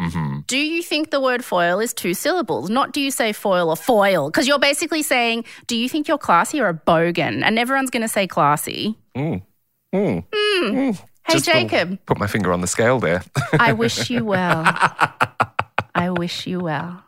[0.47, 2.69] Do you think the word foil is two syllables?
[2.69, 4.29] Not do you say foil or foil?
[4.29, 7.43] Because you're basically saying, do you think you're classy or a bogan?
[7.43, 8.97] And everyone's going to say classy.
[9.15, 9.43] Mm.
[9.93, 10.23] Mm.
[10.31, 13.23] Hey, Just Jacob, Put my finger on the scale there.
[13.53, 14.63] I wish you well.
[15.95, 17.04] I wish you well.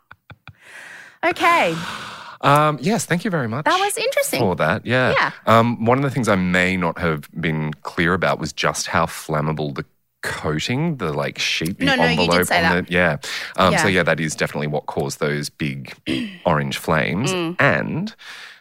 [1.24, 1.74] Okay,
[2.42, 3.64] um, yes, thank you very much.
[3.64, 4.40] that was interesting.
[4.40, 4.86] for that.
[4.86, 5.12] Yeah.
[5.18, 5.30] Yeah.
[5.46, 9.06] Um, one of the things I may not have been clear about was just how
[9.06, 9.84] flammable the
[10.22, 12.86] coating, the like sheet, the No, no, envelope say on that.
[12.86, 13.16] the yeah.
[13.56, 13.96] Um, So Yeah.
[13.96, 15.94] yeah, that is definitely what caused those big
[16.46, 17.32] orange flames.
[17.32, 17.56] Mm.
[17.58, 18.14] And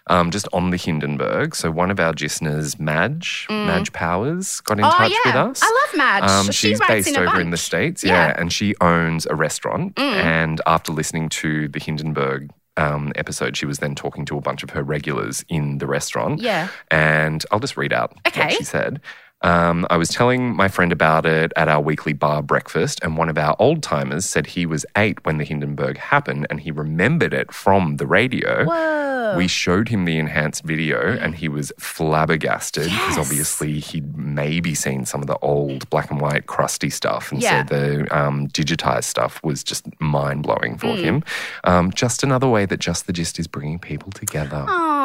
[0.10, 4.86] um, just on the Hindenburg, so one of our listeners, Madge, Madge Powers, got in
[4.86, 4.92] Mm.
[4.94, 5.18] oh, touch yeah.
[5.26, 5.60] with us.
[5.64, 6.30] I love Madge.
[6.30, 7.58] Um, she she's based in over in the.
[7.58, 8.12] States, Yeah.
[8.12, 8.28] Mm.
[8.30, 8.42] yeah.
[8.42, 9.98] and she owns a restaurant.
[10.00, 14.62] And after listening to the Hindenburg um, episode, she was then talking to a bunch
[14.64, 16.40] of her regulars in the restaurant.
[16.40, 16.68] Yeah.
[16.92, 18.42] And I'll just read out Okay.
[18.42, 19.02] what she said.
[19.42, 23.30] Um, I was telling my friend about it at our weekly bar breakfast, and one
[23.30, 27.34] of our old timers said he was eight when the Hindenburg happened and he remembered
[27.36, 28.66] it from the radio.
[28.66, 29.36] Whoa.
[29.38, 33.20] We showed him the enhanced video and he was flabbergasted because Yes.
[33.20, 37.32] obviously he'd maybe seen some of the old black and white crusty stuff.
[37.32, 37.66] And Yeah.
[37.68, 41.04] so the um, digitized stuff was just mind blowing for Hmm.
[41.04, 41.24] him.
[41.66, 44.66] Um, just another way that Just the Gist is bringing people together.
[44.68, 44.97] Aw.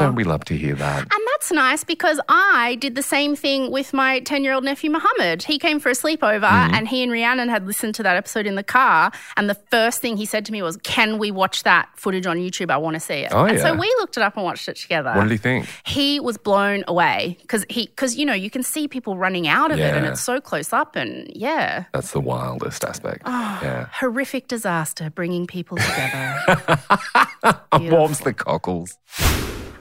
[0.00, 0.98] Don't we love to hear that?
[1.00, 4.90] And that's nice because I did the same thing with my 10 year old nephew,
[4.90, 5.42] Muhammad.
[5.44, 6.74] He came for a sleepover Mm-hmm.
[6.74, 9.12] and he and Rhiannon had listened to that episode in the car.
[9.36, 12.38] And the first thing he said to me was, Can we watch that footage on
[12.38, 12.70] YouTube?
[12.70, 13.32] I want to see it.
[13.32, 15.12] Oh, and so we looked it up and watched it together.
[15.14, 15.66] What did he think?
[15.86, 19.70] he was blown away because he, because you know, you can see people running out
[19.70, 20.96] of it and it's so close up.
[20.96, 23.22] And yeah, That's the wildest aspect.
[23.26, 23.60] Oh.
[23.62, 23.88] yeah.
[23.92, 26.36] horrific disaster bringing people together.
[27.90, 28.98] Warms the cockles.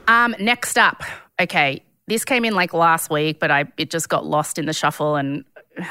[0.09, 1.03] Um, next up,
[1.39, 4.73] okay, this came in like last week, but I it just got lost in the
[4.73, 5.45] shuffle, and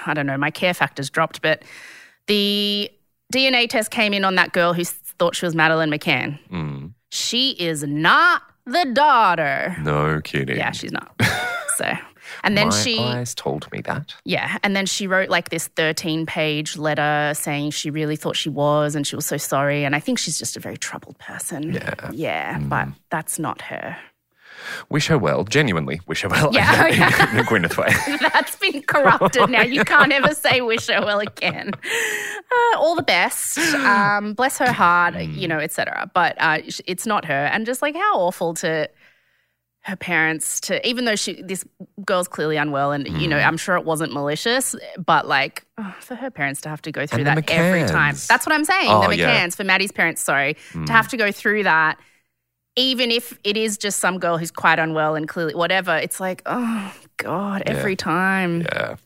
[0.04, 1.40] I don't know, my care factors dropped.
[1.40, 1.62] But
[2.26, 2.90] the
[3.32, 6.38] DNA test came in on that girl who thought she was Madeleine McCann.
[6.50, 6.92] Mm.
[7.10, 9.76] She is not the daughter.
[9.80, 10.56] No kidding.
[10.56, 11.14] Yeah, she's not.
[11.76, 11.92] so,
[12.44, 14.14] and then My she, eyes told me that.
[14.24, 18.48] yeah, and then she wrote like this 13 page letter saying she really thought she
[18.50, 19.84] was and she was so sorry.
[19.84, 21.72] And I think she's just a very troubled person.
[21.72, 22.10] Yeah.
[22.12, 23.96] Yeah, but that's not her.
[24.88, 25.44] Wish her well.
[25.44, 26.50] Genuinely wish her well.
[26.52, 27.30] Yeah, in, yeah.
[27.32, 28.18] in a Gwyneth way.
[28.32, 29.62] That's been corrupted now.
[29.62, 31.72] You can't ever say wish her well again.
[31.74, 33.58] Uh, all the best.
[33.58, 36.10] Um, bless her heart, you know, etc.
[36.14, 37.46] But uh, it's not her.
[37.46, 38.88] And just like how awful to
[39.82, 41.64] her parents to, even though she, this
[42.04, 46.14] girl's clearly unwell, and you know, I'm sure it wasn't malicious, but like oh, for
[46.14, 48.14] her parents to have to go through And that every time.
[48.28, 48.90] That's what I'm saying.
[48.90, 49.48] Oh, the McCanns yeah.
[49.48, 50.22] for Maddie's parents.
[50.22, 51.98] Sorry, to have to go through that
[52.78, 56.42] even if it is just some girl who's quite unwell and clearly whatever, it's like,
[56.46, 58.62] oh God, every time.
[58.62, 58.96] Yeah.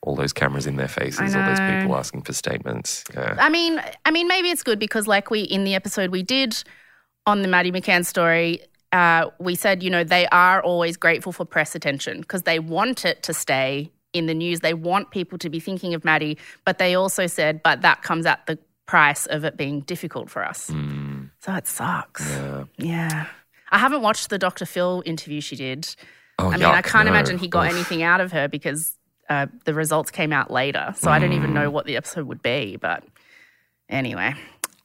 [0.00, 3.04] All those cameras in their faces, all those people asking for statements.
[3.12, 3.36] Yeah.
[3.38, 6.56] I mean, I mean, maybe it's good because, like we in the episode we did
[7.26, 8.62] on the Maddie McCann story,
[8.92, 13.04] uh, we said, you know, they are always grateful for press attention because they want
[13.04, 14.60] it to stay in the news.
[14.60, 18.24] They want people to be thinking of Maddie, but they also said, but that comes
[18.24, 20.70] at the price of it being difficult for us.
[20.70, 21.07] Mm,
[21.48, 22.28] So it sucks.
[22.30, 22.64] yeah.
[22.76, 23.26] Yeah.
[23.70, 24.66] I haven't watched the Dr.
[24.66, 25.94] Phil interview she did.
[26.38, 27.12] Oh, I mean, I can't no.
[27.12, 27.72] imagine he got Oof.
[27.74, 28.94] anything out of her because
[29.30, 30.92] uh, the results came out later.
[30.98, 32.76] So I don't even know what the episode would be.
[32.76, 33.02] But
[33.88, 34.34] anyway,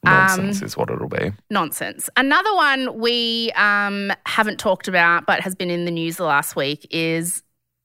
[0.04, 1.32] Nonsense um, is what it'll be.
[1.50, 2.08] nonsense.
[2.16, 6.56] Another one we um, haven't talked about but has been in the news the last
[6.56, 7.42] week is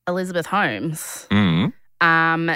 [0.08, 2.52] Elizabeth Holmes Mm, um,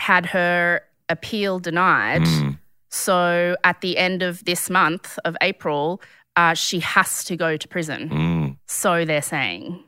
[0.00, 2.22] had her appeal denied.
[2.22, 2.58] mm.
[2.98, 6.02] So at the end of this month of April,
[6.36, 8.08] uh, she has to go to prison.
[8.08, 8.56] Mm.
[8.66, 9.84] So they're saying.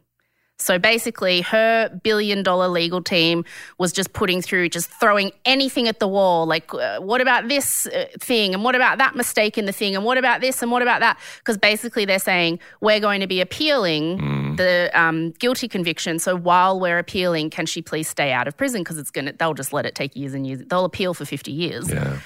[0.58, 3.44] So basically, her billion dollar legal team
[3.78, 6.44] was just putting through, just throwing anything at the wall.
[6.44, 8.52] Like, uh, what about this uh, thing?
[8.52, 9.96] And what about that mistake in the thing?
[9.96, 10.60] And what about this?
[10.60, 11.18] And what about that?
[11.38, 16.18] Because basically, they're saying we're going to be appealing the um, guilty conviction.
[16.18, 18.82] So while we're appealing, can she please stay out of prison?
[18.82, 20.62] Because it's going to, they'll just let it take years and years.
[20.66, 21.90] They'll appeal for 50 years.
[21.90, 22.18] Yeah.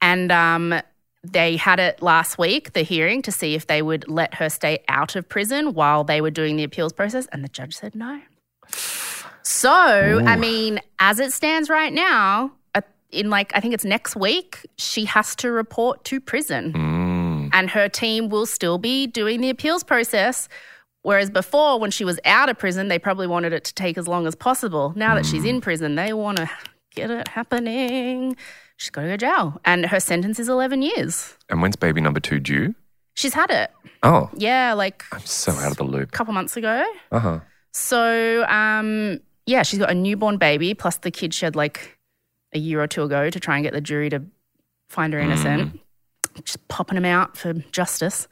[0.00, 0.80] And um,
[1.22, 4.84] they had it last week, the hearing, to see if they would let her stay
[4.88, 7.26] out of prison while they were doing the appeals process.
[7.32, 8.20] And the judge said no.
[9.42, 12.80] So, I mean, as it stands right now, uh,
[13.10, 16.72] in like, I think it's next week, she has to report to prison.
[16.72, 17.50] Mm.
[17.52, 20.48] And her team will still be doing the appeals process.
[21.02, 24.08] Whereas before, when she was out of prison, they probably wanted it to take as
[24.08, 24.92] long as possible.
[24.96, 26.50] Now that she's in prison, they want to
[26.96, 28.36] get it happening.
[28.76, 29.60] She's got to go to jail.
[29.64, 31.34] And her sentence is 11 years.
[31.48, 32.74] And when's baby number two due?
[33.14, 33.70] She's had it.
[34.02, 36.08] Oh, Yeah, like I'm so out of the loop.
[36.10, 36.84] a couple months ago.
[37.10, 37.40] Uh huh.
[37.72, 41.98] So, um, yeah, she's got a newborn baby, plus the kid she had like
[42.54, 44.22] a year or two ago to try and get the jury to
[44.90, 45.80] find her innocent.
[46.44, 48.28] Just popping him out for justice.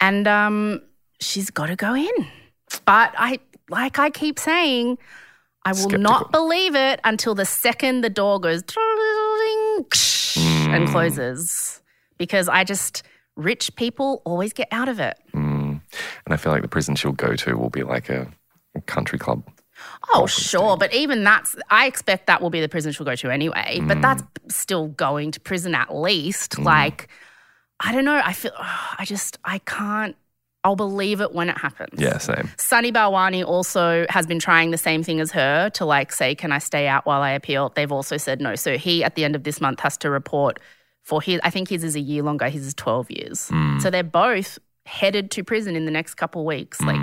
[0.00, 0.82] And um,
[1.20, 2.12] she's got to go in.
[2.84, 3.38] But I,
[3.70, 4.98] like I keep saying,
[5.64, 6.02] I will Skeptical.
[6.02, 8.62] not believe it until the second the door goes
[9.78, 10.92] and mm.
[10.92, 11.82] closes.
[12.18, 13.02] Because I just,
[13.36, 15.18] rich people always get out of it.
[15.34, 15.80] Mm.
[16.24, 18.30] And I feel like the prison she'll go to will be like a,
[18.74, 19.44] a country club.
[20.14, 20.76] Oh, sure.
[20.76, 23.80] But even that's, I expect that will be the prison she'll go to anyway.
[23.86, 24.52] But that's mm.
[24.52, 26.52] still going to prison at least.
[26.52, 26.64] Mm.
[26.64, 27.08] Like,
[27.80, 28.20] I don't know.
[28.22, 30.16] I feel, I just, I can't,
[30.64, 32.00] I'll believe it when it happens.
[32.00, 32.50] Yeah, same.
[32.58, 36.50] Sunny Balwani also has been trying the same thing as her to like say, can
[36.52, 37.72] I stay out while I appeal?
[37.74, 38.54] They've also said no.
[38.56, 40.58] So he, at the end of this month, has to report
[41.02, 43.50] for his, I think his is a year longer, his is 12 years.
[43.80, 46.80] So they're both headed to prison in the next couple weeks.
[46.82, 47.00] Like,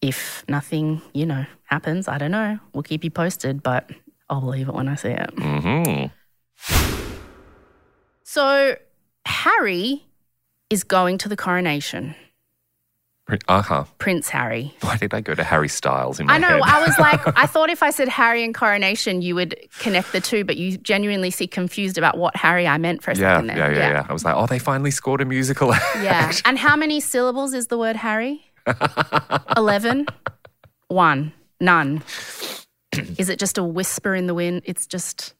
[0.00, 2.58] if nothing, you know, happens, I don't know.
[2.74, 3.88] We'll keep you posted, but
[4.28, 5.30] I'll believe it when I see it.
[5.38, 6.06] hmm
[8.24, 8.76] So
[9.26, 10.04] Harry
[10.70, 12.14] is going to the coronation.
[13.48, 13.84] Uh huh.
[13.98, 14.74] Prince Harry.
[14.80, 16.48] Why did I go to Harry Styles in my I know.
[16.48, 16.62] head?
[16.64, 20.20] I was like, I thought if I said Harry and coronation, you would connect the
[20.20, 23.48] two, but you genuinely see confused about what Harry I meant for a yeah, second
[23.48, 23.72] yeah, there.
[23.72, 25.72] yeah, yeah, I was like, oh, they finally scored a musical.
[26.02, 26.32] Yeah.
[26.44, 28.44] And how many syllables is the word Harry?
[29.56, 30.06] 11?
[30.88, 31.32] One.
[31.60, 32.02] None.
[33.18, 34.62] Is it just a whisper in the wind?
[34.64, 35.34] It's just,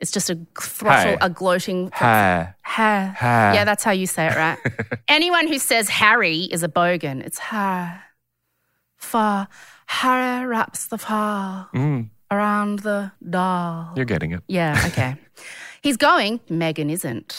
[0.00, 1.18] it's just a throttle, Hey.
[1.20, 1.90] a gloating.
[1.94, 2.54] Ha.
[2.62, 3.14] Ha.
[3.18, 3.52] Ha.
[3.54, 4.58] Yeah, that's how you say it, right?
[5.08, 7.24] Anyone who says Harry is a bogan.
[7.24, 8.02] It's ha.
[8.96, 9.48] Far.
[9.86, 13.92] Harry wraps the far Mm, around the doll.
[13.94, 14.42] you're getting it.
[14.48, 15.16] Yeah, okay.
[15.82, 16.40] He's going.
[16.50, 17.36] Meghan isn't.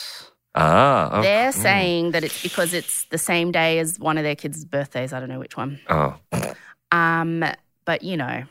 [0.55, 1.09] Ah.
[1.11, 1.21] Oh.
[1.21, 5.11] They're saying that it's because it's the same day as one of their kids' birthdays.
[5.13, 5.79] I don't know which one.
[5.89, 6.15] oh.
[6.91, 7.43] Um,
[7.85, 8.43] but you know.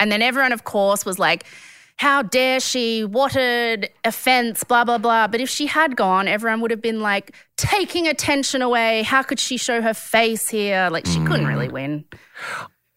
[0.00, 1.44] And then everyone, of course, was like,
[1.96, 3.04] how dare she?
[3.04, 5.28] What an offense, blah, blah, blah.
[5.28, 9.02] But if she had gone, everyone would have been like, taking attention away.
[9.02, 10.88] How could she show her face here?
[10.90, 12.04] Like, she couldn't really win.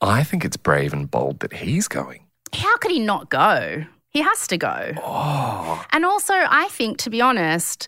[0.02, 2.26] I think it's brave and bold that he's going.
[2.54, 3.86] How could he not go?
[4.10, 4.94] He has to go.
[4.98, 5.86] Oh.
[5.92, 7.88] And also, I think, to be honest,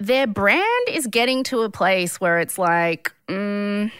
[0.00, 3.90] their brand is getting to a place where it's like, mm,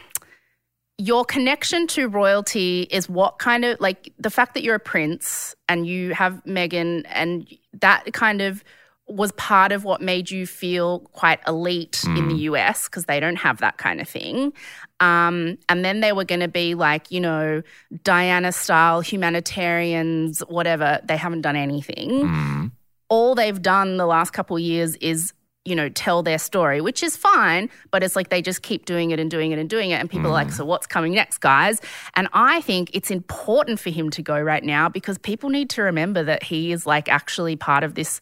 [0.98, 5.54] your connection to royalty is what kind of like the fact that you're a prince
[5.68, 7.48] and you have Meghan, and
[7.80, 8.64] that kind of
[9.06, 13.36] was part of what made you feel quite elite in the US because they don't
[13.36, 14.52] have that kind of thing.
[15.00, 17.62] Um, and then they were going to be like, you know,
[18.04, 21.00] Diana style humanitarians, whatever.
[21.04, 22.70] They haven't done anything Mm.
[23.08, 25.32] all they've done the last couple of years is
[25.68, 29.10] you know tell their story which is fine but it's like they just keep doing
[29.10, 31.38] it and doing it and doing it and people are like so what's coming next
[31.38, 31.80] guys?
[32.14, 35.82] And i think it's important for him to go right now because people need to
[35.82, 38.20] remember that he is like actually part of this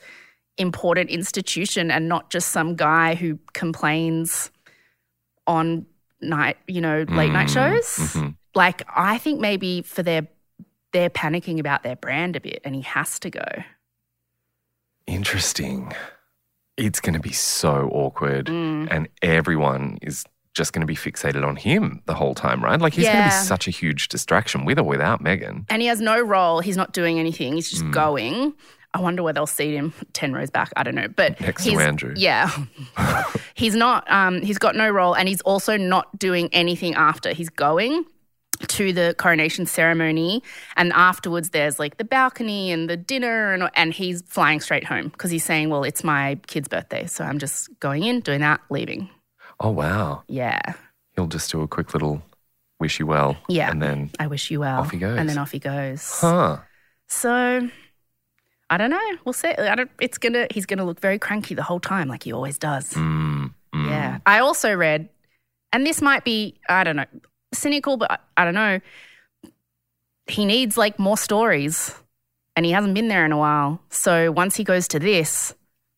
[0.58, 4.50] important institution and not just some guy who complains
[5.46, 5.86] on
[6.20, 7.86] night you know late night shows.
[7.98, 8.34] Mhm.
[8.54, 10.26] like i think maybe for their
[10.92, 13.44] they're panicking about their brand a bit and he has to go.
[15.06, 15.92] Interesting.
[16.76, 18.46] It's going to be so awkward.
[18.46, 18.88] Mm.
[18.90, 22.80] And everyone is just going to be fixated on him the whole time, right?
[22.80, 25.66] Like he's going to be such a huge distraction with or without Meghan.
[25.68, 26.60] and he has no role.
[26.60, 27.54] He's not doing anything.
[27.54, 28.54] He's just going.
[28.94, 30.72] I wonder where they'll seat him ten rows back.
[30.74, 32.14] I don't know, but Next to Andrew.
[32.16, 32.50] Yeah,
[33.54, 34.10] he's not.
[34.10, 37.34] Um, he's got no role, and he's also not doing anything after.
[37.34, 38.06] He's going
[38.68, 40.42] to the coronation ceremony,
[40.76, 45.08] and afterwards there's like the balcony and the dinner, and and he's flying straight home
[45.08, 48.60] because he's saying, "Well, it's my kid's birthday, so I'm just going in, doing that,
[48.70, 49.10] leaving."
[49.60, 50.22] Oh, wow.
[50.28, 50.60] Yeah,
[51.14, 52.22] He'll just do a quick little
[52.78, 53.38] wish you well.
[53.48, 53.70] Yeah.
[53.70, 54.80] And then, I wish you well.
[54.80, 55.18] Off he goes.
[55.18, 56.06] And then off he goes.
[56.20, 56.58] huh.
[57.08, 57.70] So
[58.68, 59.16] I don't know.
[59.24, 59.48] We'll see.
[59.48, 60.46] I don't, it's gonna.
[60.50, 62.92] He's gonna look very cranky the whole time, like he always does.
[62.92, 63.88] Mm, mm.
[63.88, 64.18] Yeah.
[64.26, 65.08] I also read,
[65.72, 67.06] and this might be, I don't know,
[67.56, 68.80] cynical, but I, I don't know.
[70.26, 71.94] He needs like more stories,
[72.56, 73.80] and he hasn't been there in a while.
[73.90, 75.54] So once he goes to this,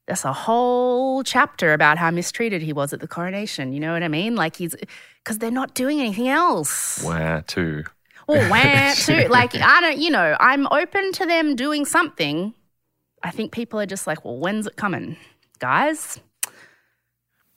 [0.06, 3.72] there's a whole chapter about how mistreated he was at the coronation.
[3.72, 4.36] You know what I mean?
[4.36, 4.74] Like he's
[5.22, 7.02] because they're not doing anything else.
[7.02, 7.84] Where to?
[8.26, 9.28] Or where to?
[9.28, 12.54] Like I don't, you know, I'm open to them doing something.
[13.22, 15.16] I think people are just like, well, when's it coming,
[15.58, 16.20] guys?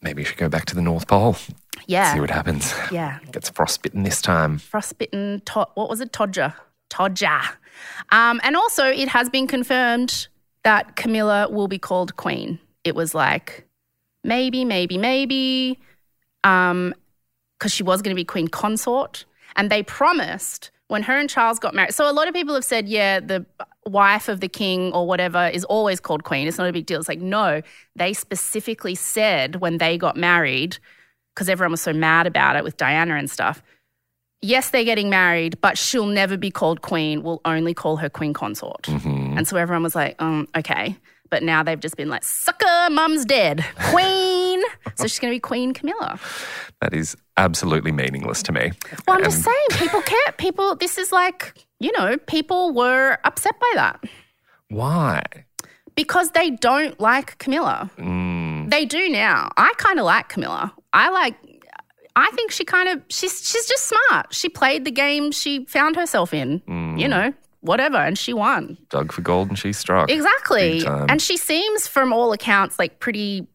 [0.02, 1.38] Maybe you should go back to the North Pole.
[1.88, 2.74] Yeah, See what happens.
[2.92, 3.20] yeah.
[3.32, 4.58] Gets frostbitten this time.
[4.60, 6.12] frostbitten to- what was it?
[6.12, 6.54] Todger.
[6.90, 7.42] Todger.
[8.12, 10.28] Um, and also it has been confirmed
[10.64, 12.60] that camilla will be called queen.
[12.84, 13.66] It was like
[14.24, 15.80] maybe maybe maybe
[16.44, 16.94] um
[17.58, 19.26] because she was going to be queen consort.
[19.56, 21.94] And they promised when her and charles got married.
[21.94, 23.46] So a lot of people have said yeah the
[23.86, 26.48] wife of the king or whatever is always called queen.
[26.48, 27.00] It's not a big deal.
[27.00, 27.62] It's like no.
[27.96, 30.78] They specifically said when they got married
[31.34, 33.62] because everyone was so mad about it with diana and stuff
[34.42, 37.24] yes, they're getting married, but she'll never be called queen.
[37.24, 38.84] We'll only call her queen consort.
[38.84, 39.38] Mm-hmm.
[39.38, 40.98] And so everyone was like, um, okay.
[41.30, 43.64] But now they've just been like, sucker, mum's dead.
[43.90, 44.62] Queen.
[44.96, 46.20] so she's going to be Queen Camilla.
[46.82, 48.72] That is absolutely meaningless to me.
[49.08, 50.34] Well, I'm just saying, people care.
[50.38, 54.04] People, this is like, you know, people were upset by that
[54.68, 55.24] Why?
[55.96, 57.90] because they don't like Camilla.
[57.98, 59.52] Mm, They do now.
[59.56, 60.74] I kind of like Camilla.
[60.94, 61.36] I like.
[62.16, 64.34] I think she kind of she's she's just smart.
[64.34, 66.60] She played the game she found herself in.
[66.68, 67.00] mm.
[67.00, 68.78] You know, whatever, and she won.
[68.90, 70.12] dug for gold and she struck.
[70.12, 70.86] Exactly.
[70.86, 73.48] And she seems from all accounts like pretty,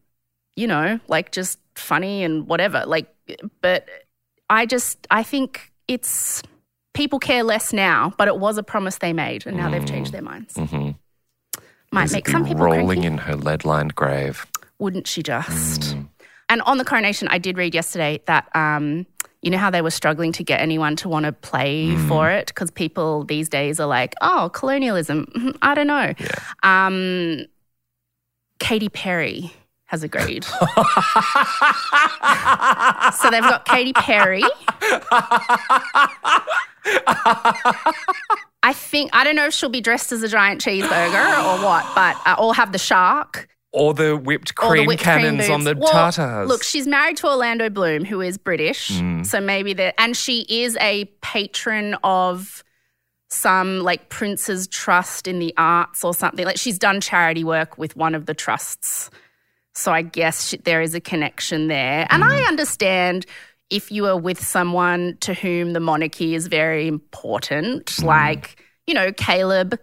[0.55, 2.83] you know, like just funny and whatever.
[2.87, 3.13] Like
[3.61, 3.87] but
[4.49, 6.41] I just I think it's
[6.95, 10.11] people care less now, but it was a promise they made and now they've changed
[10.13, 10.55] their minds.
[10.55, 10.95] Mhm.
[11.91, 13.05] Might make some people rolling cranky.
[13.05, 14.47] in her lead-lined grave.
[14.79, 15.81] Wouldn't she just?
[15.95, 16.09] Mm.
[16.49, 19.05] And on the coronation, I did read yesterday that um,
[19.41, 22.07] you know how they were struggling to get anyone to want to play Mm.
[22.07, 25.25] for it because people these days are like, oh, colonialism.
[25.35, 26.13] Mhm, I don't know.
[26.17, 26.27] Yeah.
[26.63, 27.45] Um,
[28.59, 29.51] Katy Perry
[29.85, 30.43] has agreed.
[30.43, 30.59] so
[33.29, 34.43] they've got Katy Perry.
[38.63, 41.85] I think I don't know if she'll be dressed as a giant cheeseburger or what,
[41.95, 43.47] but uh, or have the shark.
[43.77, 45.75] Or the whipped cream the whipped cream cannons on the.
[45.75, 46.47] Well, tartars.
[46.47, 48.89] Look, she's married to Orlando Bloom, who is British.
[48.91, 49.25] Mm.
[49.25, 52.63] So maybe that, and she is a patron of
[53.29, 56.45] some like Prince's Trust in the arts or something.
[56.45, 59.09] Like she's done charity work with one of the trusts.
[59.73, 62.07] So I guess she, there is a connection there.
[62.09, 63.25] And I understand
[63.69, 68.55] if you are with someone to whom the monarchy is very important, like,
[68.87, 69.77] you know, Caleb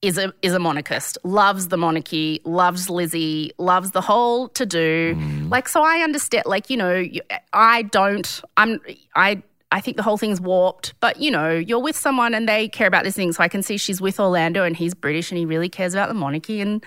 [0.00, 5.14] is a is a monarchist, loves the monarchy, loves Lizzie, loves the whole to do.
[5.14, 5.50] Mm.
[5.50, 7.04] Like so I understand like, you know,
[7.52, 8.80] I don't I'm
[9.16, 12.68] I I think the whole thing's warped, but you know, you're with someone and they
[12.68, 13.32] care about this thing.
[13.32, 16.08] So I can see she's with Orlando and he's British and he really cares about
[16.08, 16.84] the monarchy and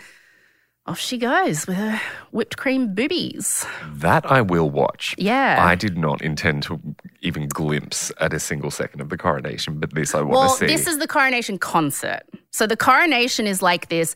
[0.88, 2.02] off she goes with her
[2.32, 3.66] whipped cream boobies.
[3.88, 5.14] that I will watch.
[5.18, 5.64] Yeah.
[5.64, 6.80] I did not intend to
[7.22, 10.56] even glimpse at a single second of the coronation, but this I want Well, to
[10.58, 10.66] see.
[10.66, 12.22] this is the coronation concert.
[12.52, 14.16] So the coronation is like this.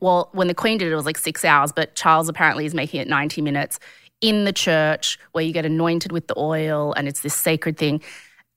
[0.00, 2.74] Well, when the Queen did it, it was like six hours, but Charles apparently is
[2.74, 3.78] making it 90 minutes
[4.20, 8.02] in the church where you get anointed with the oil and it's this sacred thing.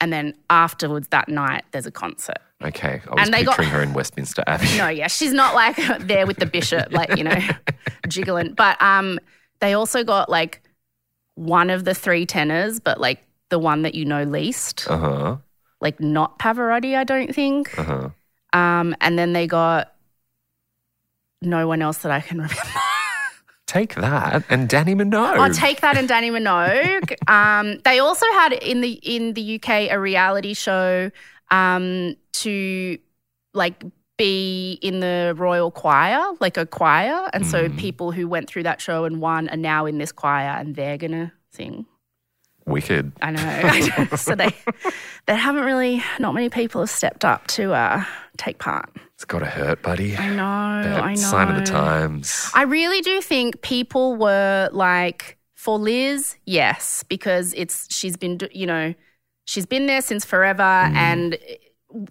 [0.02, 2.40] And then afterwards that night, there's a concert.
[2.64, 4.78] Okay, I was and they got- picturing her in Westminster Abbey.
[4.78, 7.38] No, yeah, she's not like there with the bishop, like, you know,
[8.08, 8.54] jiggling.
[8.54, 9.20] But um,
[9.60, 10.62] they also got like
[11.36, 15.38] one of the three tenors, but like the one that you know least, Uh huh.
[15.82, 17.78] like not Pavarotti, I don't think.
[17.78, 18.10] Uh huh.
[18.58, 19.94] Um, and then they got
[21.42, 22.56] no one else that I can remember.
[23.66, 25.38] Take that and Dannii Minogue.
[25.40, 27.16] I'll take that and Dannii Minogue.
[27.30, 31.10] um, they also had in the in the UK a reality show
[31.54, 32.98] um, to
[33.54, 33.84] like
[34.18, 37.78] be in the royal choir, like a choir, and so Mm.
[37.78, 40.98] people who went through that show and won are now in this choir and they're
[40.98, 41.86] gonna sing.
[42.66, 43.12] Wicked.
[43.22, 43.42] I know.
[43.44, 44.16] I know.
[44.16, 44.52] so they
[45.28, 46.02] they haven't really.
[46.20, 48.04] Not many people have stepped up to uh,
[48.38, 48.90] take part.
[49.16, 50.16] It's got to hurt, buddy.
[50.18, 50.90] I know.
[50.96, 51.22] But I know.
[51.22, 52.50] Sign of the times.
[52.54, 58.66] I really do think people were like for Liz, yes, because it's she's been you
[58.66, 58.94] know
[59.46, 60.96] she's been there since forever, mm-hmm.
[60.96, 61.38] and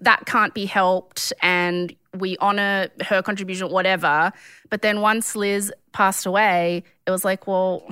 [0.01, 4.31] that can't be helped, and we honor her contribution, whatever.
[4.69, 7.83] But then once Liz passed away, it was like, well,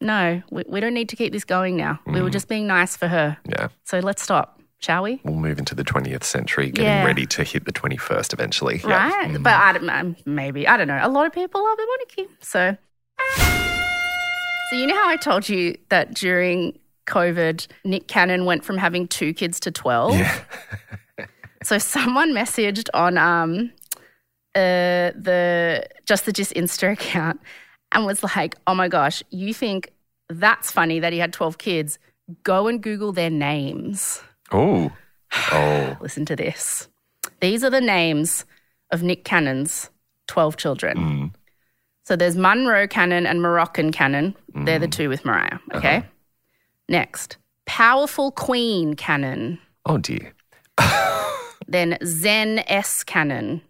[0.00, 1.98] no, we, we don't need to keep this going now.
[2.06, 2.32] We were mm-hmm.
[2.32, 3.68] just being nice for her, Yeah.
[3.84, 4.60] so let's stop.
[4.78, 5.20] shall we?
[5.24, 7.04] We'll move into the 20th century, getting Yeah.
[7.04, 8.80] ready to hit the 21st eventually.
[8.82, 9.08] Yeah.
[9.10, 9.28] Right?
[9.28, 9.42] Mm-hmm.
[9.42, 10.98] But I don't, um, maybe, I don't know.
[11.02, 12.34] A lot of people love the monarchy.
[12.40, 12.76] So,
[14.70, 16.78] so you know how I told you that during
[17.10, 20.14] COVID, Nick Cannon went from having two kids to 12?
[20.14, 20.40] Yeah.
[21.62, 23.70] So someone messaged on um
[24.54, 27.38] uh the Just the Gist Insta account
[27.92, 29.92] and was like, "Oh my gosh, you think
[30.30, 31.98] that's funny that he had 12 kids?
[32.44, 34.22] Go and Google their names.
[34.52, 34.90] Oh.
[35.52, 35.96] Oh.
[36.00, 36.88] Listen to this.
[37.40, 38.44] These are the names
[38.90, 39.88] of Nick Cannon's
[40.26, 40.96] 12 children.
[40.98, 41.34] Mm.
[42.04, 44.34] So there's Monroe Cannon and Moroccan Cannon.
[44.64, 45.58] They're the two with Mariah.
[45.72, 46.04] Okay.
[46.90, 47.36] Next,
[47.66, 49.60] Powerful Queen Cannon.
[49.86, 50.32] Oh dear.
[51.68, 53.62] Then Zen S Cannon.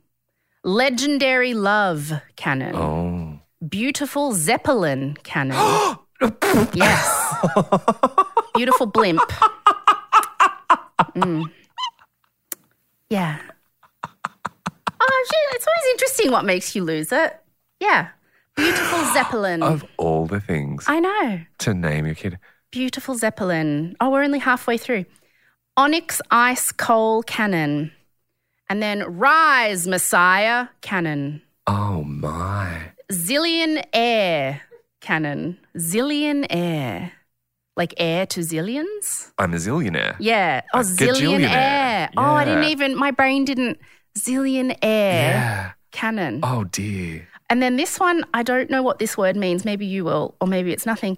[0.65, 2.75] Legendary Love Cannon.
[2.75, 3.39] Oh.
[3.69, 5.59] Beautiful Zeppelin Cannon.
[6.73, 7.35] yes.
[8.55, 9.21] Beautiful Blimp.
[11.15, 11.51] Mm.
[13.11, 13.39] Yeah.
[15.03, 17.41] Oh, it's always interesting what makes you lose it.
[17.81, 18.09] Yeah.
[18.55, 19.63] Beautiful Zeppelin.
[19.63, 21.41] Of all the things I know.
[21.61, 22.39] to name your kid.
[22.71, 23.97] Beautiful Zeppelin.
[24.01, 25.05] Oh, we're only halfway through.
[25.77, 27.93] Onyx Ice Cole Cannon.
[28.69, 31.43] And then Rise Messiah Cannon.
[31.67, 32.93] Oh my.
[33.11, 34.63] Zillion Air
[35.01, 35.59] Cannon.
[35.77, 37.13] Zillion Air.
[37.77, 39.33] Like air to zillions?
[39.39, 40.15] I'm a zillionaire.
[40.19, 40.61] Yeah.
[40.75, 41.49] Oh, A Zillion.
[41.49, 42.11] Air.
[42.17, 43.79] Oh, I didn't even, my brain didn't.
[44.19, 45.73] Zillion Air Yeah.
[45.91, 46.41] Cannon.
[46.43, 47.27] Oh dear.
[47.49, 49.65] And then this one, I don't know what this word means.
[49.65, 51.17] Maybe you will, or maybe it's nothing.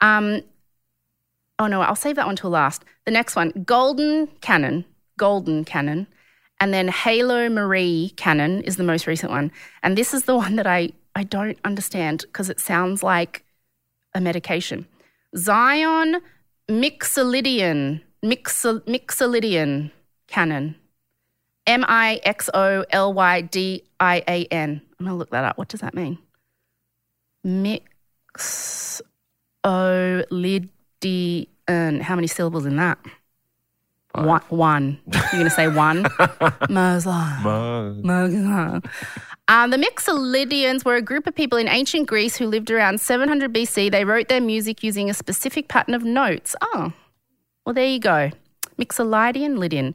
[0.00, 0.42] Um,
[1.64, 2.84] oh no, I'll save that one till last.
[3.06, 4.84] The next one, Golden Cannon,
[5.18, 6.06] Golden Cannon,
[6.60, 9.50] and then Halo Marie Cannon is the most recent one.
[9.82, 13.44] And this is the one that I I don't understand because it sounds like
[14.14, 14.86] a medication.
[15.36, 16.20] Zion
[16.70, 19.90] Mixolydian, Mixo, Mixolydian
[20.28, 20.76] Cannon.
[21.66, 24.82] M I X O L Y D I A N.
[24.98, 25.56] I'm going to look that up.
[25.56, 26.18] What does that mean?
[27.42, 29.00] Mix
[29.64, 30.24] O
[31.68, 32.00] Lydian.
[32.00, 32.98] How many syllables in that?
[34.12, 34.42] One.
[34.48, 35.00] one.
[35.12, 36.06] You're going to say one?
[36.70, 37.42] Muslim.
[39.48, 43.52] Um, the Mixolydians were a group of people in ancient Greece who lived around 700
[43.52, 43.90] BC.
[43.90, 46.54] They wrote their music using a specific pattern of notes.
[46.62, 46.92] Oh,
[47.66, 48.30] well, there you go.
[48.78, 49.94] Mixolydian, Lydian.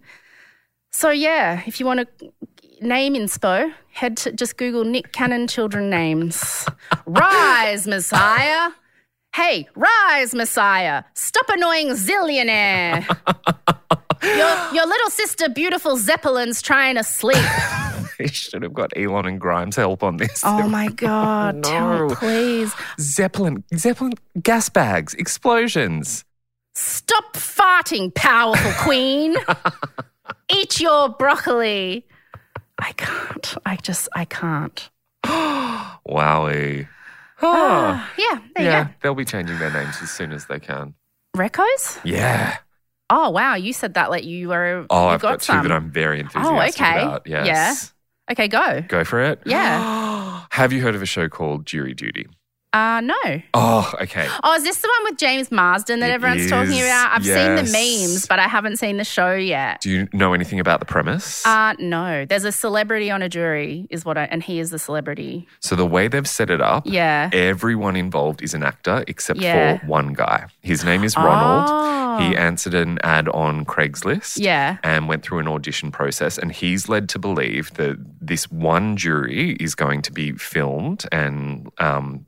[0.92, 2.34] So, yeah, if you want to
[2.82, 6.66] name inspo, head to just Google Nick Cannon children names.
[7.06, 8.72] Rise, Messiah.
[9.36, 11.04] Hey, rise, Messiah.
[11.14, 13.06] Stop annoying zillionaire.
[14.24, 17.38] your, your little sister, beautiful Zeppelin's trying to sleep.
[18.20, 20.42] They should have got Elon and Grimes help on this.
[20.44, 21.56] Oh my oh, God.
[21.56, 21.62] No.
[21.62, 22.74] Tell- please.
[23.00, 24.12] Zeppelin, Zeppelin
[24.44, 26.26] gas bags, explosions.
[26.76, 29.38] Stop farting, powerful queen.
[30.54, 32.06] Eat your broccoli.
[32.78, 33.56] I can't.
[33.66, 34.90] I just, I can't.
[35.26, 36.90] Wowie.
[37.42, 38.94] Oh, Yeah, there yeah, you go.
[39.02, 40.94] they'll be changing their names as soon as they can.
[41.36, 42.00] Recos?
[42.04, 42.58] Yeah.
[43.10, 43.56] Oh, wow.
[43.56, 44.86] You said that like you were.
[44.90, 45.64] Oh, you I've got, two some.
[45.64, 47.02] that I'm very oh, enthusiastic okay.
[47.02, 47.28] about.
[47.28, 47.46] Yes.
[47.48, 48.34] Yeah.
[48.34, 48.82] Okay, go.
[48.88, 49.42] Go for it.
[49.46, 50.44] Yeah.
[50.52, 52.28] Have you heard of a show called Jury Duty?
[52.72, 53.16] Uh, no.
[53.56, 54.28] Oh, okay.
[54.44, 57.14] Oh, is this the one with James Marsden that It everyone's talking is, about?
[57.16, 59.82] I've seen the memes, but I haven't seen the show yet.
[59.82, 61.44] Do you know anything about the premise?
[61.48, 62.26] Uh, no.
[62.26, 65.48] There's a celebrity on a jury, is what I, and he is the celebrity.
[65.62, 67.32] so the way they've set it up, Yeah.
[67.34, 69.80] everyone involved is an actor except Yeah.
[69.80, 70.46] for one guy.
[70.62, 71.70] His name is Ronald.
[71.72, 72.18] Oh.
[72.20, 74.38] He answered an ad on Craigslist.
[74.40, 74.78] Yeah.
[74.84, 76.38] And went through an audition process.
[76.38, 81.72] And he's led to believe that this one jury is going to be filmed and
[81.80, 82.26] um,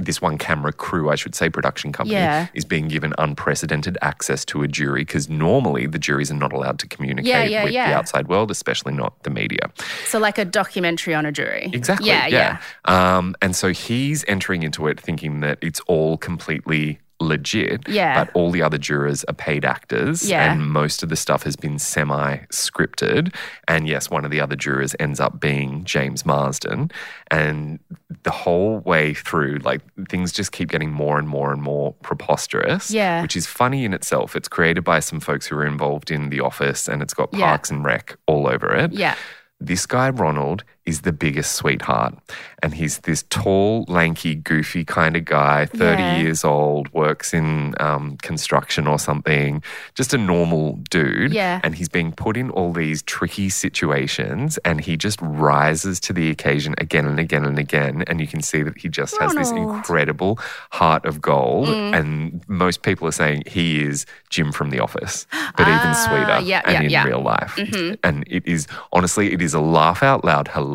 [0.00, 2.48] this one camera crew, I should say, production company, Yeah.
[2.52, 6.80] is being given unprecedented access to a jury because normally the juries are not allowed
[6.80, 9.70] to communicate Yeah, yeah, with the outside world, especially not the media.
[10.06, 11.70] So, like a documentary on a jury.
[11.72, 12.08] Exactly.
[12.08, 12.58] Yeah, yeah.
[12.86, 17.88] Um, and so he's entering into it thinking that it's all completely legit.
[17.88, 18.24] Yeah.
[18.24, 20.28] But all the other jurors are paid actors.
[20.28, 20.52] Yeah.
[20.52, 23.34] And most of the stuff has been semi scripted.
[23.68, 26.90] And yes, one of the other jurors ends up being James Marsden.
[27.30, 27.78] And
[28.24, 32.90] the whole way through, like things just keep getting more and more and more preposterous.
[32.90, 33.22] Yeah.
[33.22, 34.34] Which is funny in itself.
[34.36, 37.46] It's created by some folks who are involved in The Office and it's got Yeah.
[37.46, 39.14] Parks and Rec all over it Yeah.
[39.60, 42.14] this guy, Ronald, is the biggest sweetheart.
[42.62, 46.16] And he's this tall, lanky, goofy kind of guy, 30 Yeah.
[46.18, 49.62] years old, works in um, construction or something,
[49.94, 51.32] just a normal dude.
[51.32, 51.60] Yeah.
[51.64, 56.30] And he's being put in all these tricky situations and he just rises to the
[56.30, 58.04] occasion again and again and again.
[58.06, 60.38] And you can see that he just has this incredible
[60.70, 61.68] heart of gold.
[61.68, 61.94] Mm.
[61.98, 65.26] And most people are saying he is Jim from The Office,
[65.56, 67.54] but even Ah, sweeter yeah, and yeah, in real life.
[67.56, 67.98] Mhm.
[68.02, 70.73] And it is honestly, it is a laugh out loud, hilarious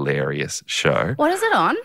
[0.66, 1.14] show.
[1.18, 1.76] What is it on?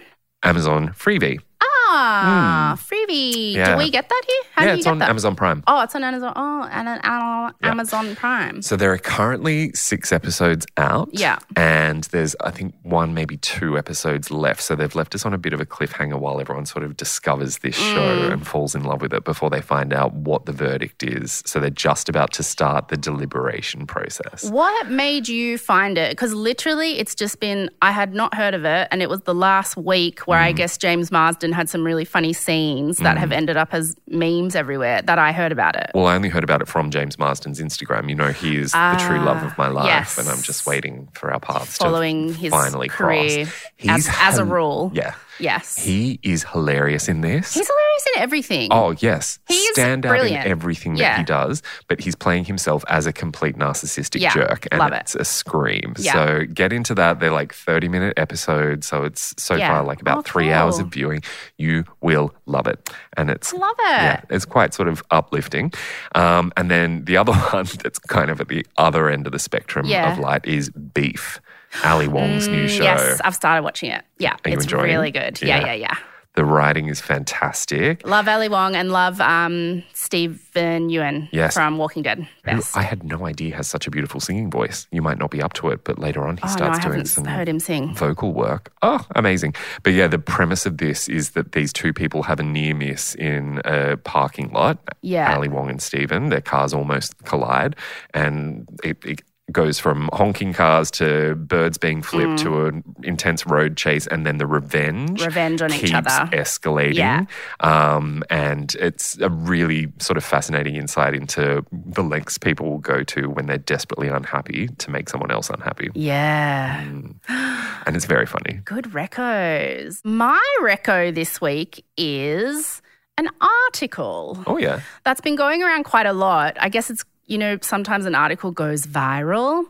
[0.43, 1.41] Amazon Freevee.
[1.63, 3.53] Ah, Freevee.
[3.53, 3.57] Hmm.
[3.59, 3.73] Yeah.
[3.73, 4.43] Do we get that here?
[4.53, 5.09] How yeah, do you it's get on that?
[5.11, 5.63] Amazon Prime.
[5.67, 6.33] Oh, it's on Amazon.
[6.37, 7.71] Oh, and an Amazon, Yeah.
[7.71, 8.63] Amazon Prime.
[8.63, 11.09] So there are currently six episodes out.
[11.13, 11.39] Yeah.
[11.57, 14.63] And there's, I think, one, maybe two episodes left.
[14.63, 17.59] So they've left us on a bit of a cliffhanger while everyone sort of discovers
[17.59, 17.95] this Mm.
[17.95, 21.43] show and falls in love with it before they find out what the verdict is.
[21.47, 24.49] So they're just about to start the deliberation process.
[24.51, 26.11] What made you find it?
[26.13, 28.89] Because literally, it's just been, I had not heard of it.
[28.91, 30.45] And it was the last week where Mm.
[30.45, 34.55] I guess James Marsden had some really funny scenes that have ended up as memes
[34.57, 35.91] everywhere that I heard about it.
[35.95, 38.09] Well, I only heard about it from James Marsden's Instagram.
[38.09, 40.19] You know, he is the true love of my life, Ah, yes.
[40.19, 44.09] and I'm just waiting for our paths Following to his finally career cross.
[44.09, 44.91] as, as a rule.
[44.95, 45.77] Yeah, Yes.
[45.85, 47.55] he is hilarious in this.
[47.55, 47.84] He's hilarious
[48.15, 48.69] in everything.
[48.71, 50.45] Oh yes, He is stand out brilliant.
[50.45, 51.11] in everything Yeah.
[51.11, 54.93] that he does, but he's playing himself as a complete narcissistic Yeah, jerk, and love
[54.93, 55.01] it.
[55.03, 55.95] it's a scream.
[55.99, 56.13] Yeah.
[56.13, 57.21] So get into that.
[57.21, 59.69] They're like thirty minute episodes, so it's so Yeah.
[59.69, 61.23] far like about Oh, three hours of viewing.
[61.59, 64.03] You will love it, and it's love it.
[64.03, 65.73] yeah, it's quite sort of uplifting.
[66.15, 69.39] Um, and then the other one that's kind of at the other end of the
[69.39, 70.13] spectrum Yeah.
[70.13, 71.41] of light is Beef,
[71.85, 72.83] Ali Wong's new show.
[72.85, 74.05] Yes, I've started watching it.
[74.19, 75.41] Yeah, it's enjoying really good.
[75.43, 75.67] Yeah, Yeah.
[75.67, 75.97] yeah, yeah.
[76.35, 78.07] The writing is fantastic.
[78.07, 81.55] Love Ali Wong and love um, Steven Yeun Yes.
[81.55, 82.19] from Walking Dead.
[82.19, 82.27] Who
[82.57, 82.77] Best.
[82.77, 84.89] I had no idea has such a beautiful singing voice.
[84.91, 86.89] You might not be up to it, but later on he oh no, starts I
[86.89, 87.95] doing some heard him sing.
[87.95, 88.73] vocal work.
[88.83, 89.55] Oh, amazing.
[89.85, 93.15] But yeah, the premise of this is that these two people have a near miss
[93.15, 94.79] in a parking lot.
[95.03, 95.35] Yeah.
[95.37, 97.77] Ali Wong and Steven, their cars almost collide
[98.13, 99.23] and it, it
[99.53, 104.39] goes from honking cars to birds being flipped to an intense road chase and then
[104.39, 105.27] the revenge Mm.
[105.27, 106.09] Revenge on each other.
[106.33, 107.25] escalating Yeah.
[107.61, 113.03] um, and it's a really sort of fascinating insight into the lengths people will go
[113.05, 116.81] to when they're desperately unhappy to make someone else unhappy Yeah.
[116.81, 120.01] and it's very funny Good recos.
[120.05, 122.81] My reco this week is
[123.19, 123.29] an
[123.67, 126.57] article oh yeah that's been going around quite a lot.
[126.61, 129.65] I guess it's, you know, sometimes an article goes viral.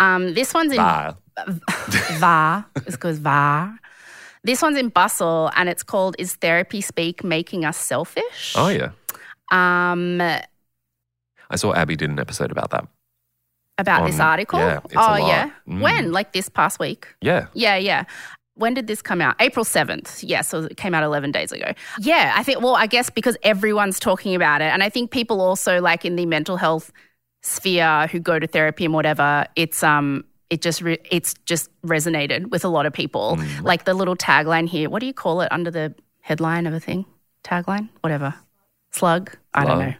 [0.00, 0.78] Um, this one's in
[2.18, 2.66] VAR.
[2.84, 3.78] This goes VAR.
[4.44, 8.54] This one's in Bustle and it's called Is Therapy Speak Making Us Selfish?
[8.56, 8.90] oh yeah
[9.52, 12.86] Um, I saw Abbie did an episode about that.
[13.78, 14.58] about this article?
[14.58, 15.50] yeah, oh, yeah.
[15.68, 15.80] Mm.
[15.80, 16.12] When?
[16.12, 17.06] Like this past week?
[17.20, 17.46] Yeah.
[17.54, 18.04] Yeah, yeah.
[18.54, 19.36] When did this come out?
[19.40, 20.22] April 7th.
[20.26, 21.72] Yeah, so it came out 11 days ago.
[21.98, 24.66] Yeah, I think, well, I guess because everyone's talking about it.
[24.66, 26.92] And I think people also, like in the mental health
[27.42, 32.50] sphere who go to therapy and whatever, it's, um, it just re- it's just resonated
[32.50, 33.36] with a lot of people.
[33.38, 33.62] Mm.
[33.62, 34.90] Like the little tagline here.
[34.90, 37.06] What do you call it under the headline of a thing?
[37.42, 37.88] Tagline?
[38.02, 38.34] Whatever.
[38.90, 39.34] Slug?
[39.54, 39.94] I don't know.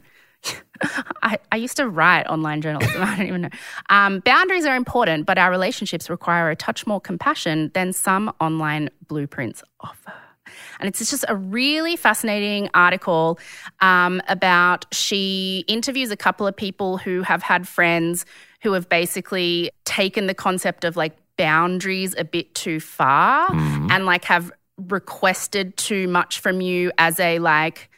[1.23, 3.01] I, I used to write online journalism.
[3.01, 3.49] I don't even know.
[3.89, 8.89] Um, boundaries are important, but our relationships require a touch more compassion than some online
[9.07, 10.13] blueprints offer.
[10.79, 13.39] And it's just a really fascinating article
[13.81, 18.25] um, about she interviews a couple of people who have had friends
[18.61, 23.47] who have basically taken the concept of like boundaries a bit too far
[23.91, 27.89] and like have requested too much from you as a like,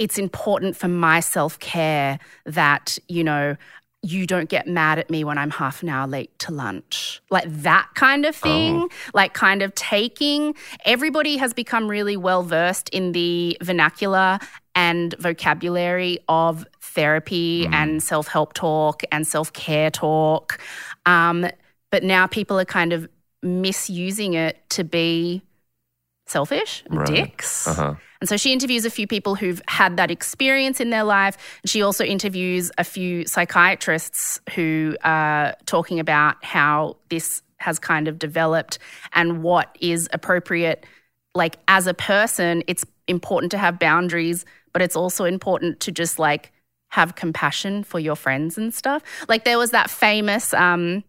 [0.00, 3.54] it's important for my self care that, you know,
[4.02, 7.20] you don't get mad at me when I'm half an hour late to lunch.
[7.28, 8.88] Like that kind of thing.
[9.12, 10.54] Like, kind of taking.
[10.86, 14.38] Everybody has become really well versed in the vernacular
[14.74, 20.58] and vocabulary of therapy and self help talk and self care talk.
[21.04, 21.46] Um,
[21.90, 23.06] but now people are kind of
[23.42, 25.42] misusing it to be
[26.26, 27.06] selfish, Right.
[27.06, 27.68] dicks.
[27.68, 27.94] Uh-huh.
[28.20, 31.38] And so she interviews a few people who've had that experience in their life.
[31.64, 38.18] She also interviews a few psychiatrists who are talking about how this has kind of
[38.18, 38.78] developed
[39.12, 40.84] and what is appropriate.
[41.34, 46.18] Like, as a person, it's important to have boundaries, but it's also important to just
[46.18, 46.52] like
[46.88, 49.02] have compassion for your friends and stuff.
[49.28, 51.04] Like, there was that famous, um,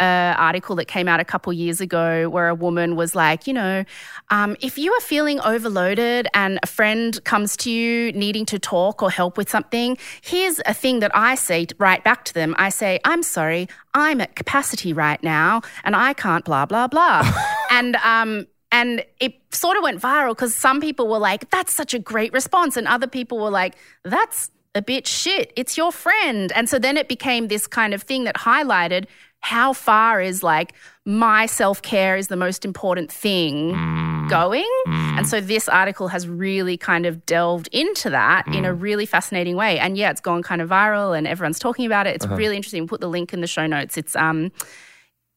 [0.00, 3.52] uh, article that came out a couple years ago where a woman was like, you
[3.52, 3.84] know,
[4.30, 9.02] um, if you are feeling overloaded and a friend comes to you needing to talk
[9.02, 12.54] or help with something, here's a thing that I say right back to them.
[12.58, 17.30] I say, I'm sorry, I'm at capacity right now and I can't blah, blah, blah.
[17.70, 21.94] and um, and it sort of went viral because some people were like, "That's such
[21.94, 23.74] a great response," and other people were like,
[24.04, 25.52] "That's a bit shit.
[25.56, 29.06] It's your friend." And so then it became this kind of thing that highlighted
[29.40, 30.74] how far is like
[31.04, 34.30] my self care is the most important thing mm.
[34.30, 34.68] going.
[34.86, 35.18] Mm.
[35.18, 38.80] And so this article has really kind of delved into that in a mm.
[38.80, 39.78] really fascinating way.
[39.78, 42.14] And yeah, it's gone kind of viral and everyone's talking about it.
[42.14, 42.36] It's uh-huh.
[42.36, 42.82] really interesting.
[42.82, 43.96] We'll put the link in the show notes.
[43.96, 44.52] It's um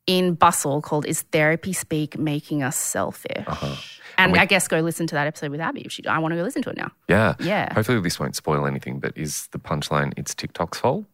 [0.05, 3.45] in Bustle called Is Therapy Speak Making Us Selfish?
[3.47, 3.75] Uh-huh.
[4.17, 6.33] And, we- I guess go listen to that episode with Abbie if she I want
[6.33, 6.91] to go listen to it now.
[7.07, 7.35] Yeah.
[7.39, 7.73] Yeah.
[7.73, 11.05] Hopefully this won't spoil anything, but is the punchline it's TikTok's fault?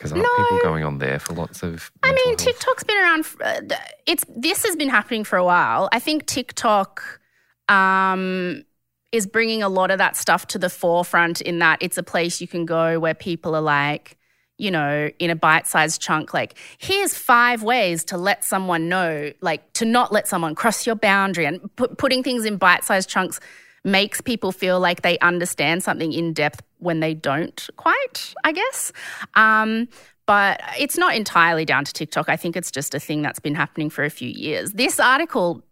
[0.00, 2.38] Because aren't people going on there for lots of I mean, health?
[2.38, 3.26] TikTok's been around.
[3.26, 3.60] For, uh,
[4.06, 5.90] it's this has been happening for a while.
[5.92, 7.20] I think TikTok
[7.68, 8.64] um,
[9.12, 11.42] is bringing a lot of that stuff to the forefront.
[11.42, 14.16] In that it's a place you can go where people are like,
[14.56, 16.32] you know, in a bite-sized chunk.
[16.32, 20.96] Like, here's five ways to let someone know, like, to not let someone cross your
[20.96, 23.38] boundary, and put, putting things in bite-sized chunks
[23.84, 28.92] makes people feel like they understand something in depth when they don't quite, I guess.
[29.34, 29.88] Um,
[30.26, 32.28] but it's not entirely down to TikTok.
[32.28, 34.72] I think it's just a thing that's been happening for a few years.
[34.72, 35.62] This article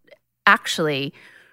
[0.46, 1.12] actually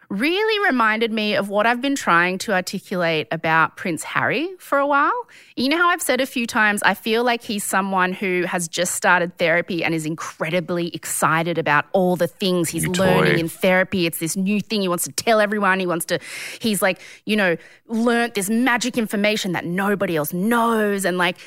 [0.09, 4.87] really reminded me of what I've been trying to articulate about Prince Harry for a
[4.87, 5.27] while.
[5.55, 8.67] You know how I've said a few times, I feel like he's someone who has
[8.67, 13.39] just started therapy and is incredibly excited about all the things he's learning toy.
[13.39, 14.05] in therapy.
[14.05, 15.79] It's this new thing he wants to tell everyone.
[15.79, 16.19] He wants to,
[16.59, 21.05] he's like, you know, learnt this magic information that nobody else knows.
[21.05, 21.37] And like,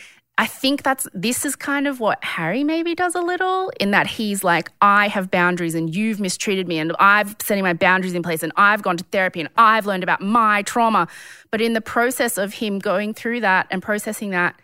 [0.40, 4.06] I think that's this is kind of what Harry maybe does a little in that
[4.06, 8.22] he's like, I have boundaries and you've mistreated me and I've setting my boundaries in
[8.22, 11.08] place and I've gone to therapy and I've learned about my trauma.
[11.50, 14.54] But in the process of him going through that and processing that,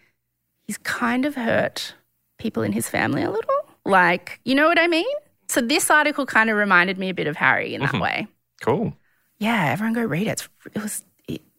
[0.69, 1.95] he's kind of hurt
[2.39, 3.55] people in his family a little.
[3.85, 5.05] Like, you know what I mean?
[5.49, 8.01] So this article kind of reminded me a bit of Harry in that mm-hmm.
[8.01, 8.27] way.
[8.63, 8.97] Cool.
[9.39, 10.31] Yeah, everyone go read it.
[10.31, 11.05] It's, it was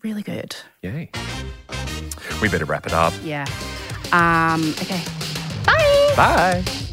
[0.03, 0.55] really good.
[0.81, 1.11] Yay.
[2.41, 3.13] We better wrap it up.
[3.21, 3.45] Yeah.
[4.11, 5.03] Um, okay.
[5.65, 6.13] Bye.
[6.15, 6.84] Bye.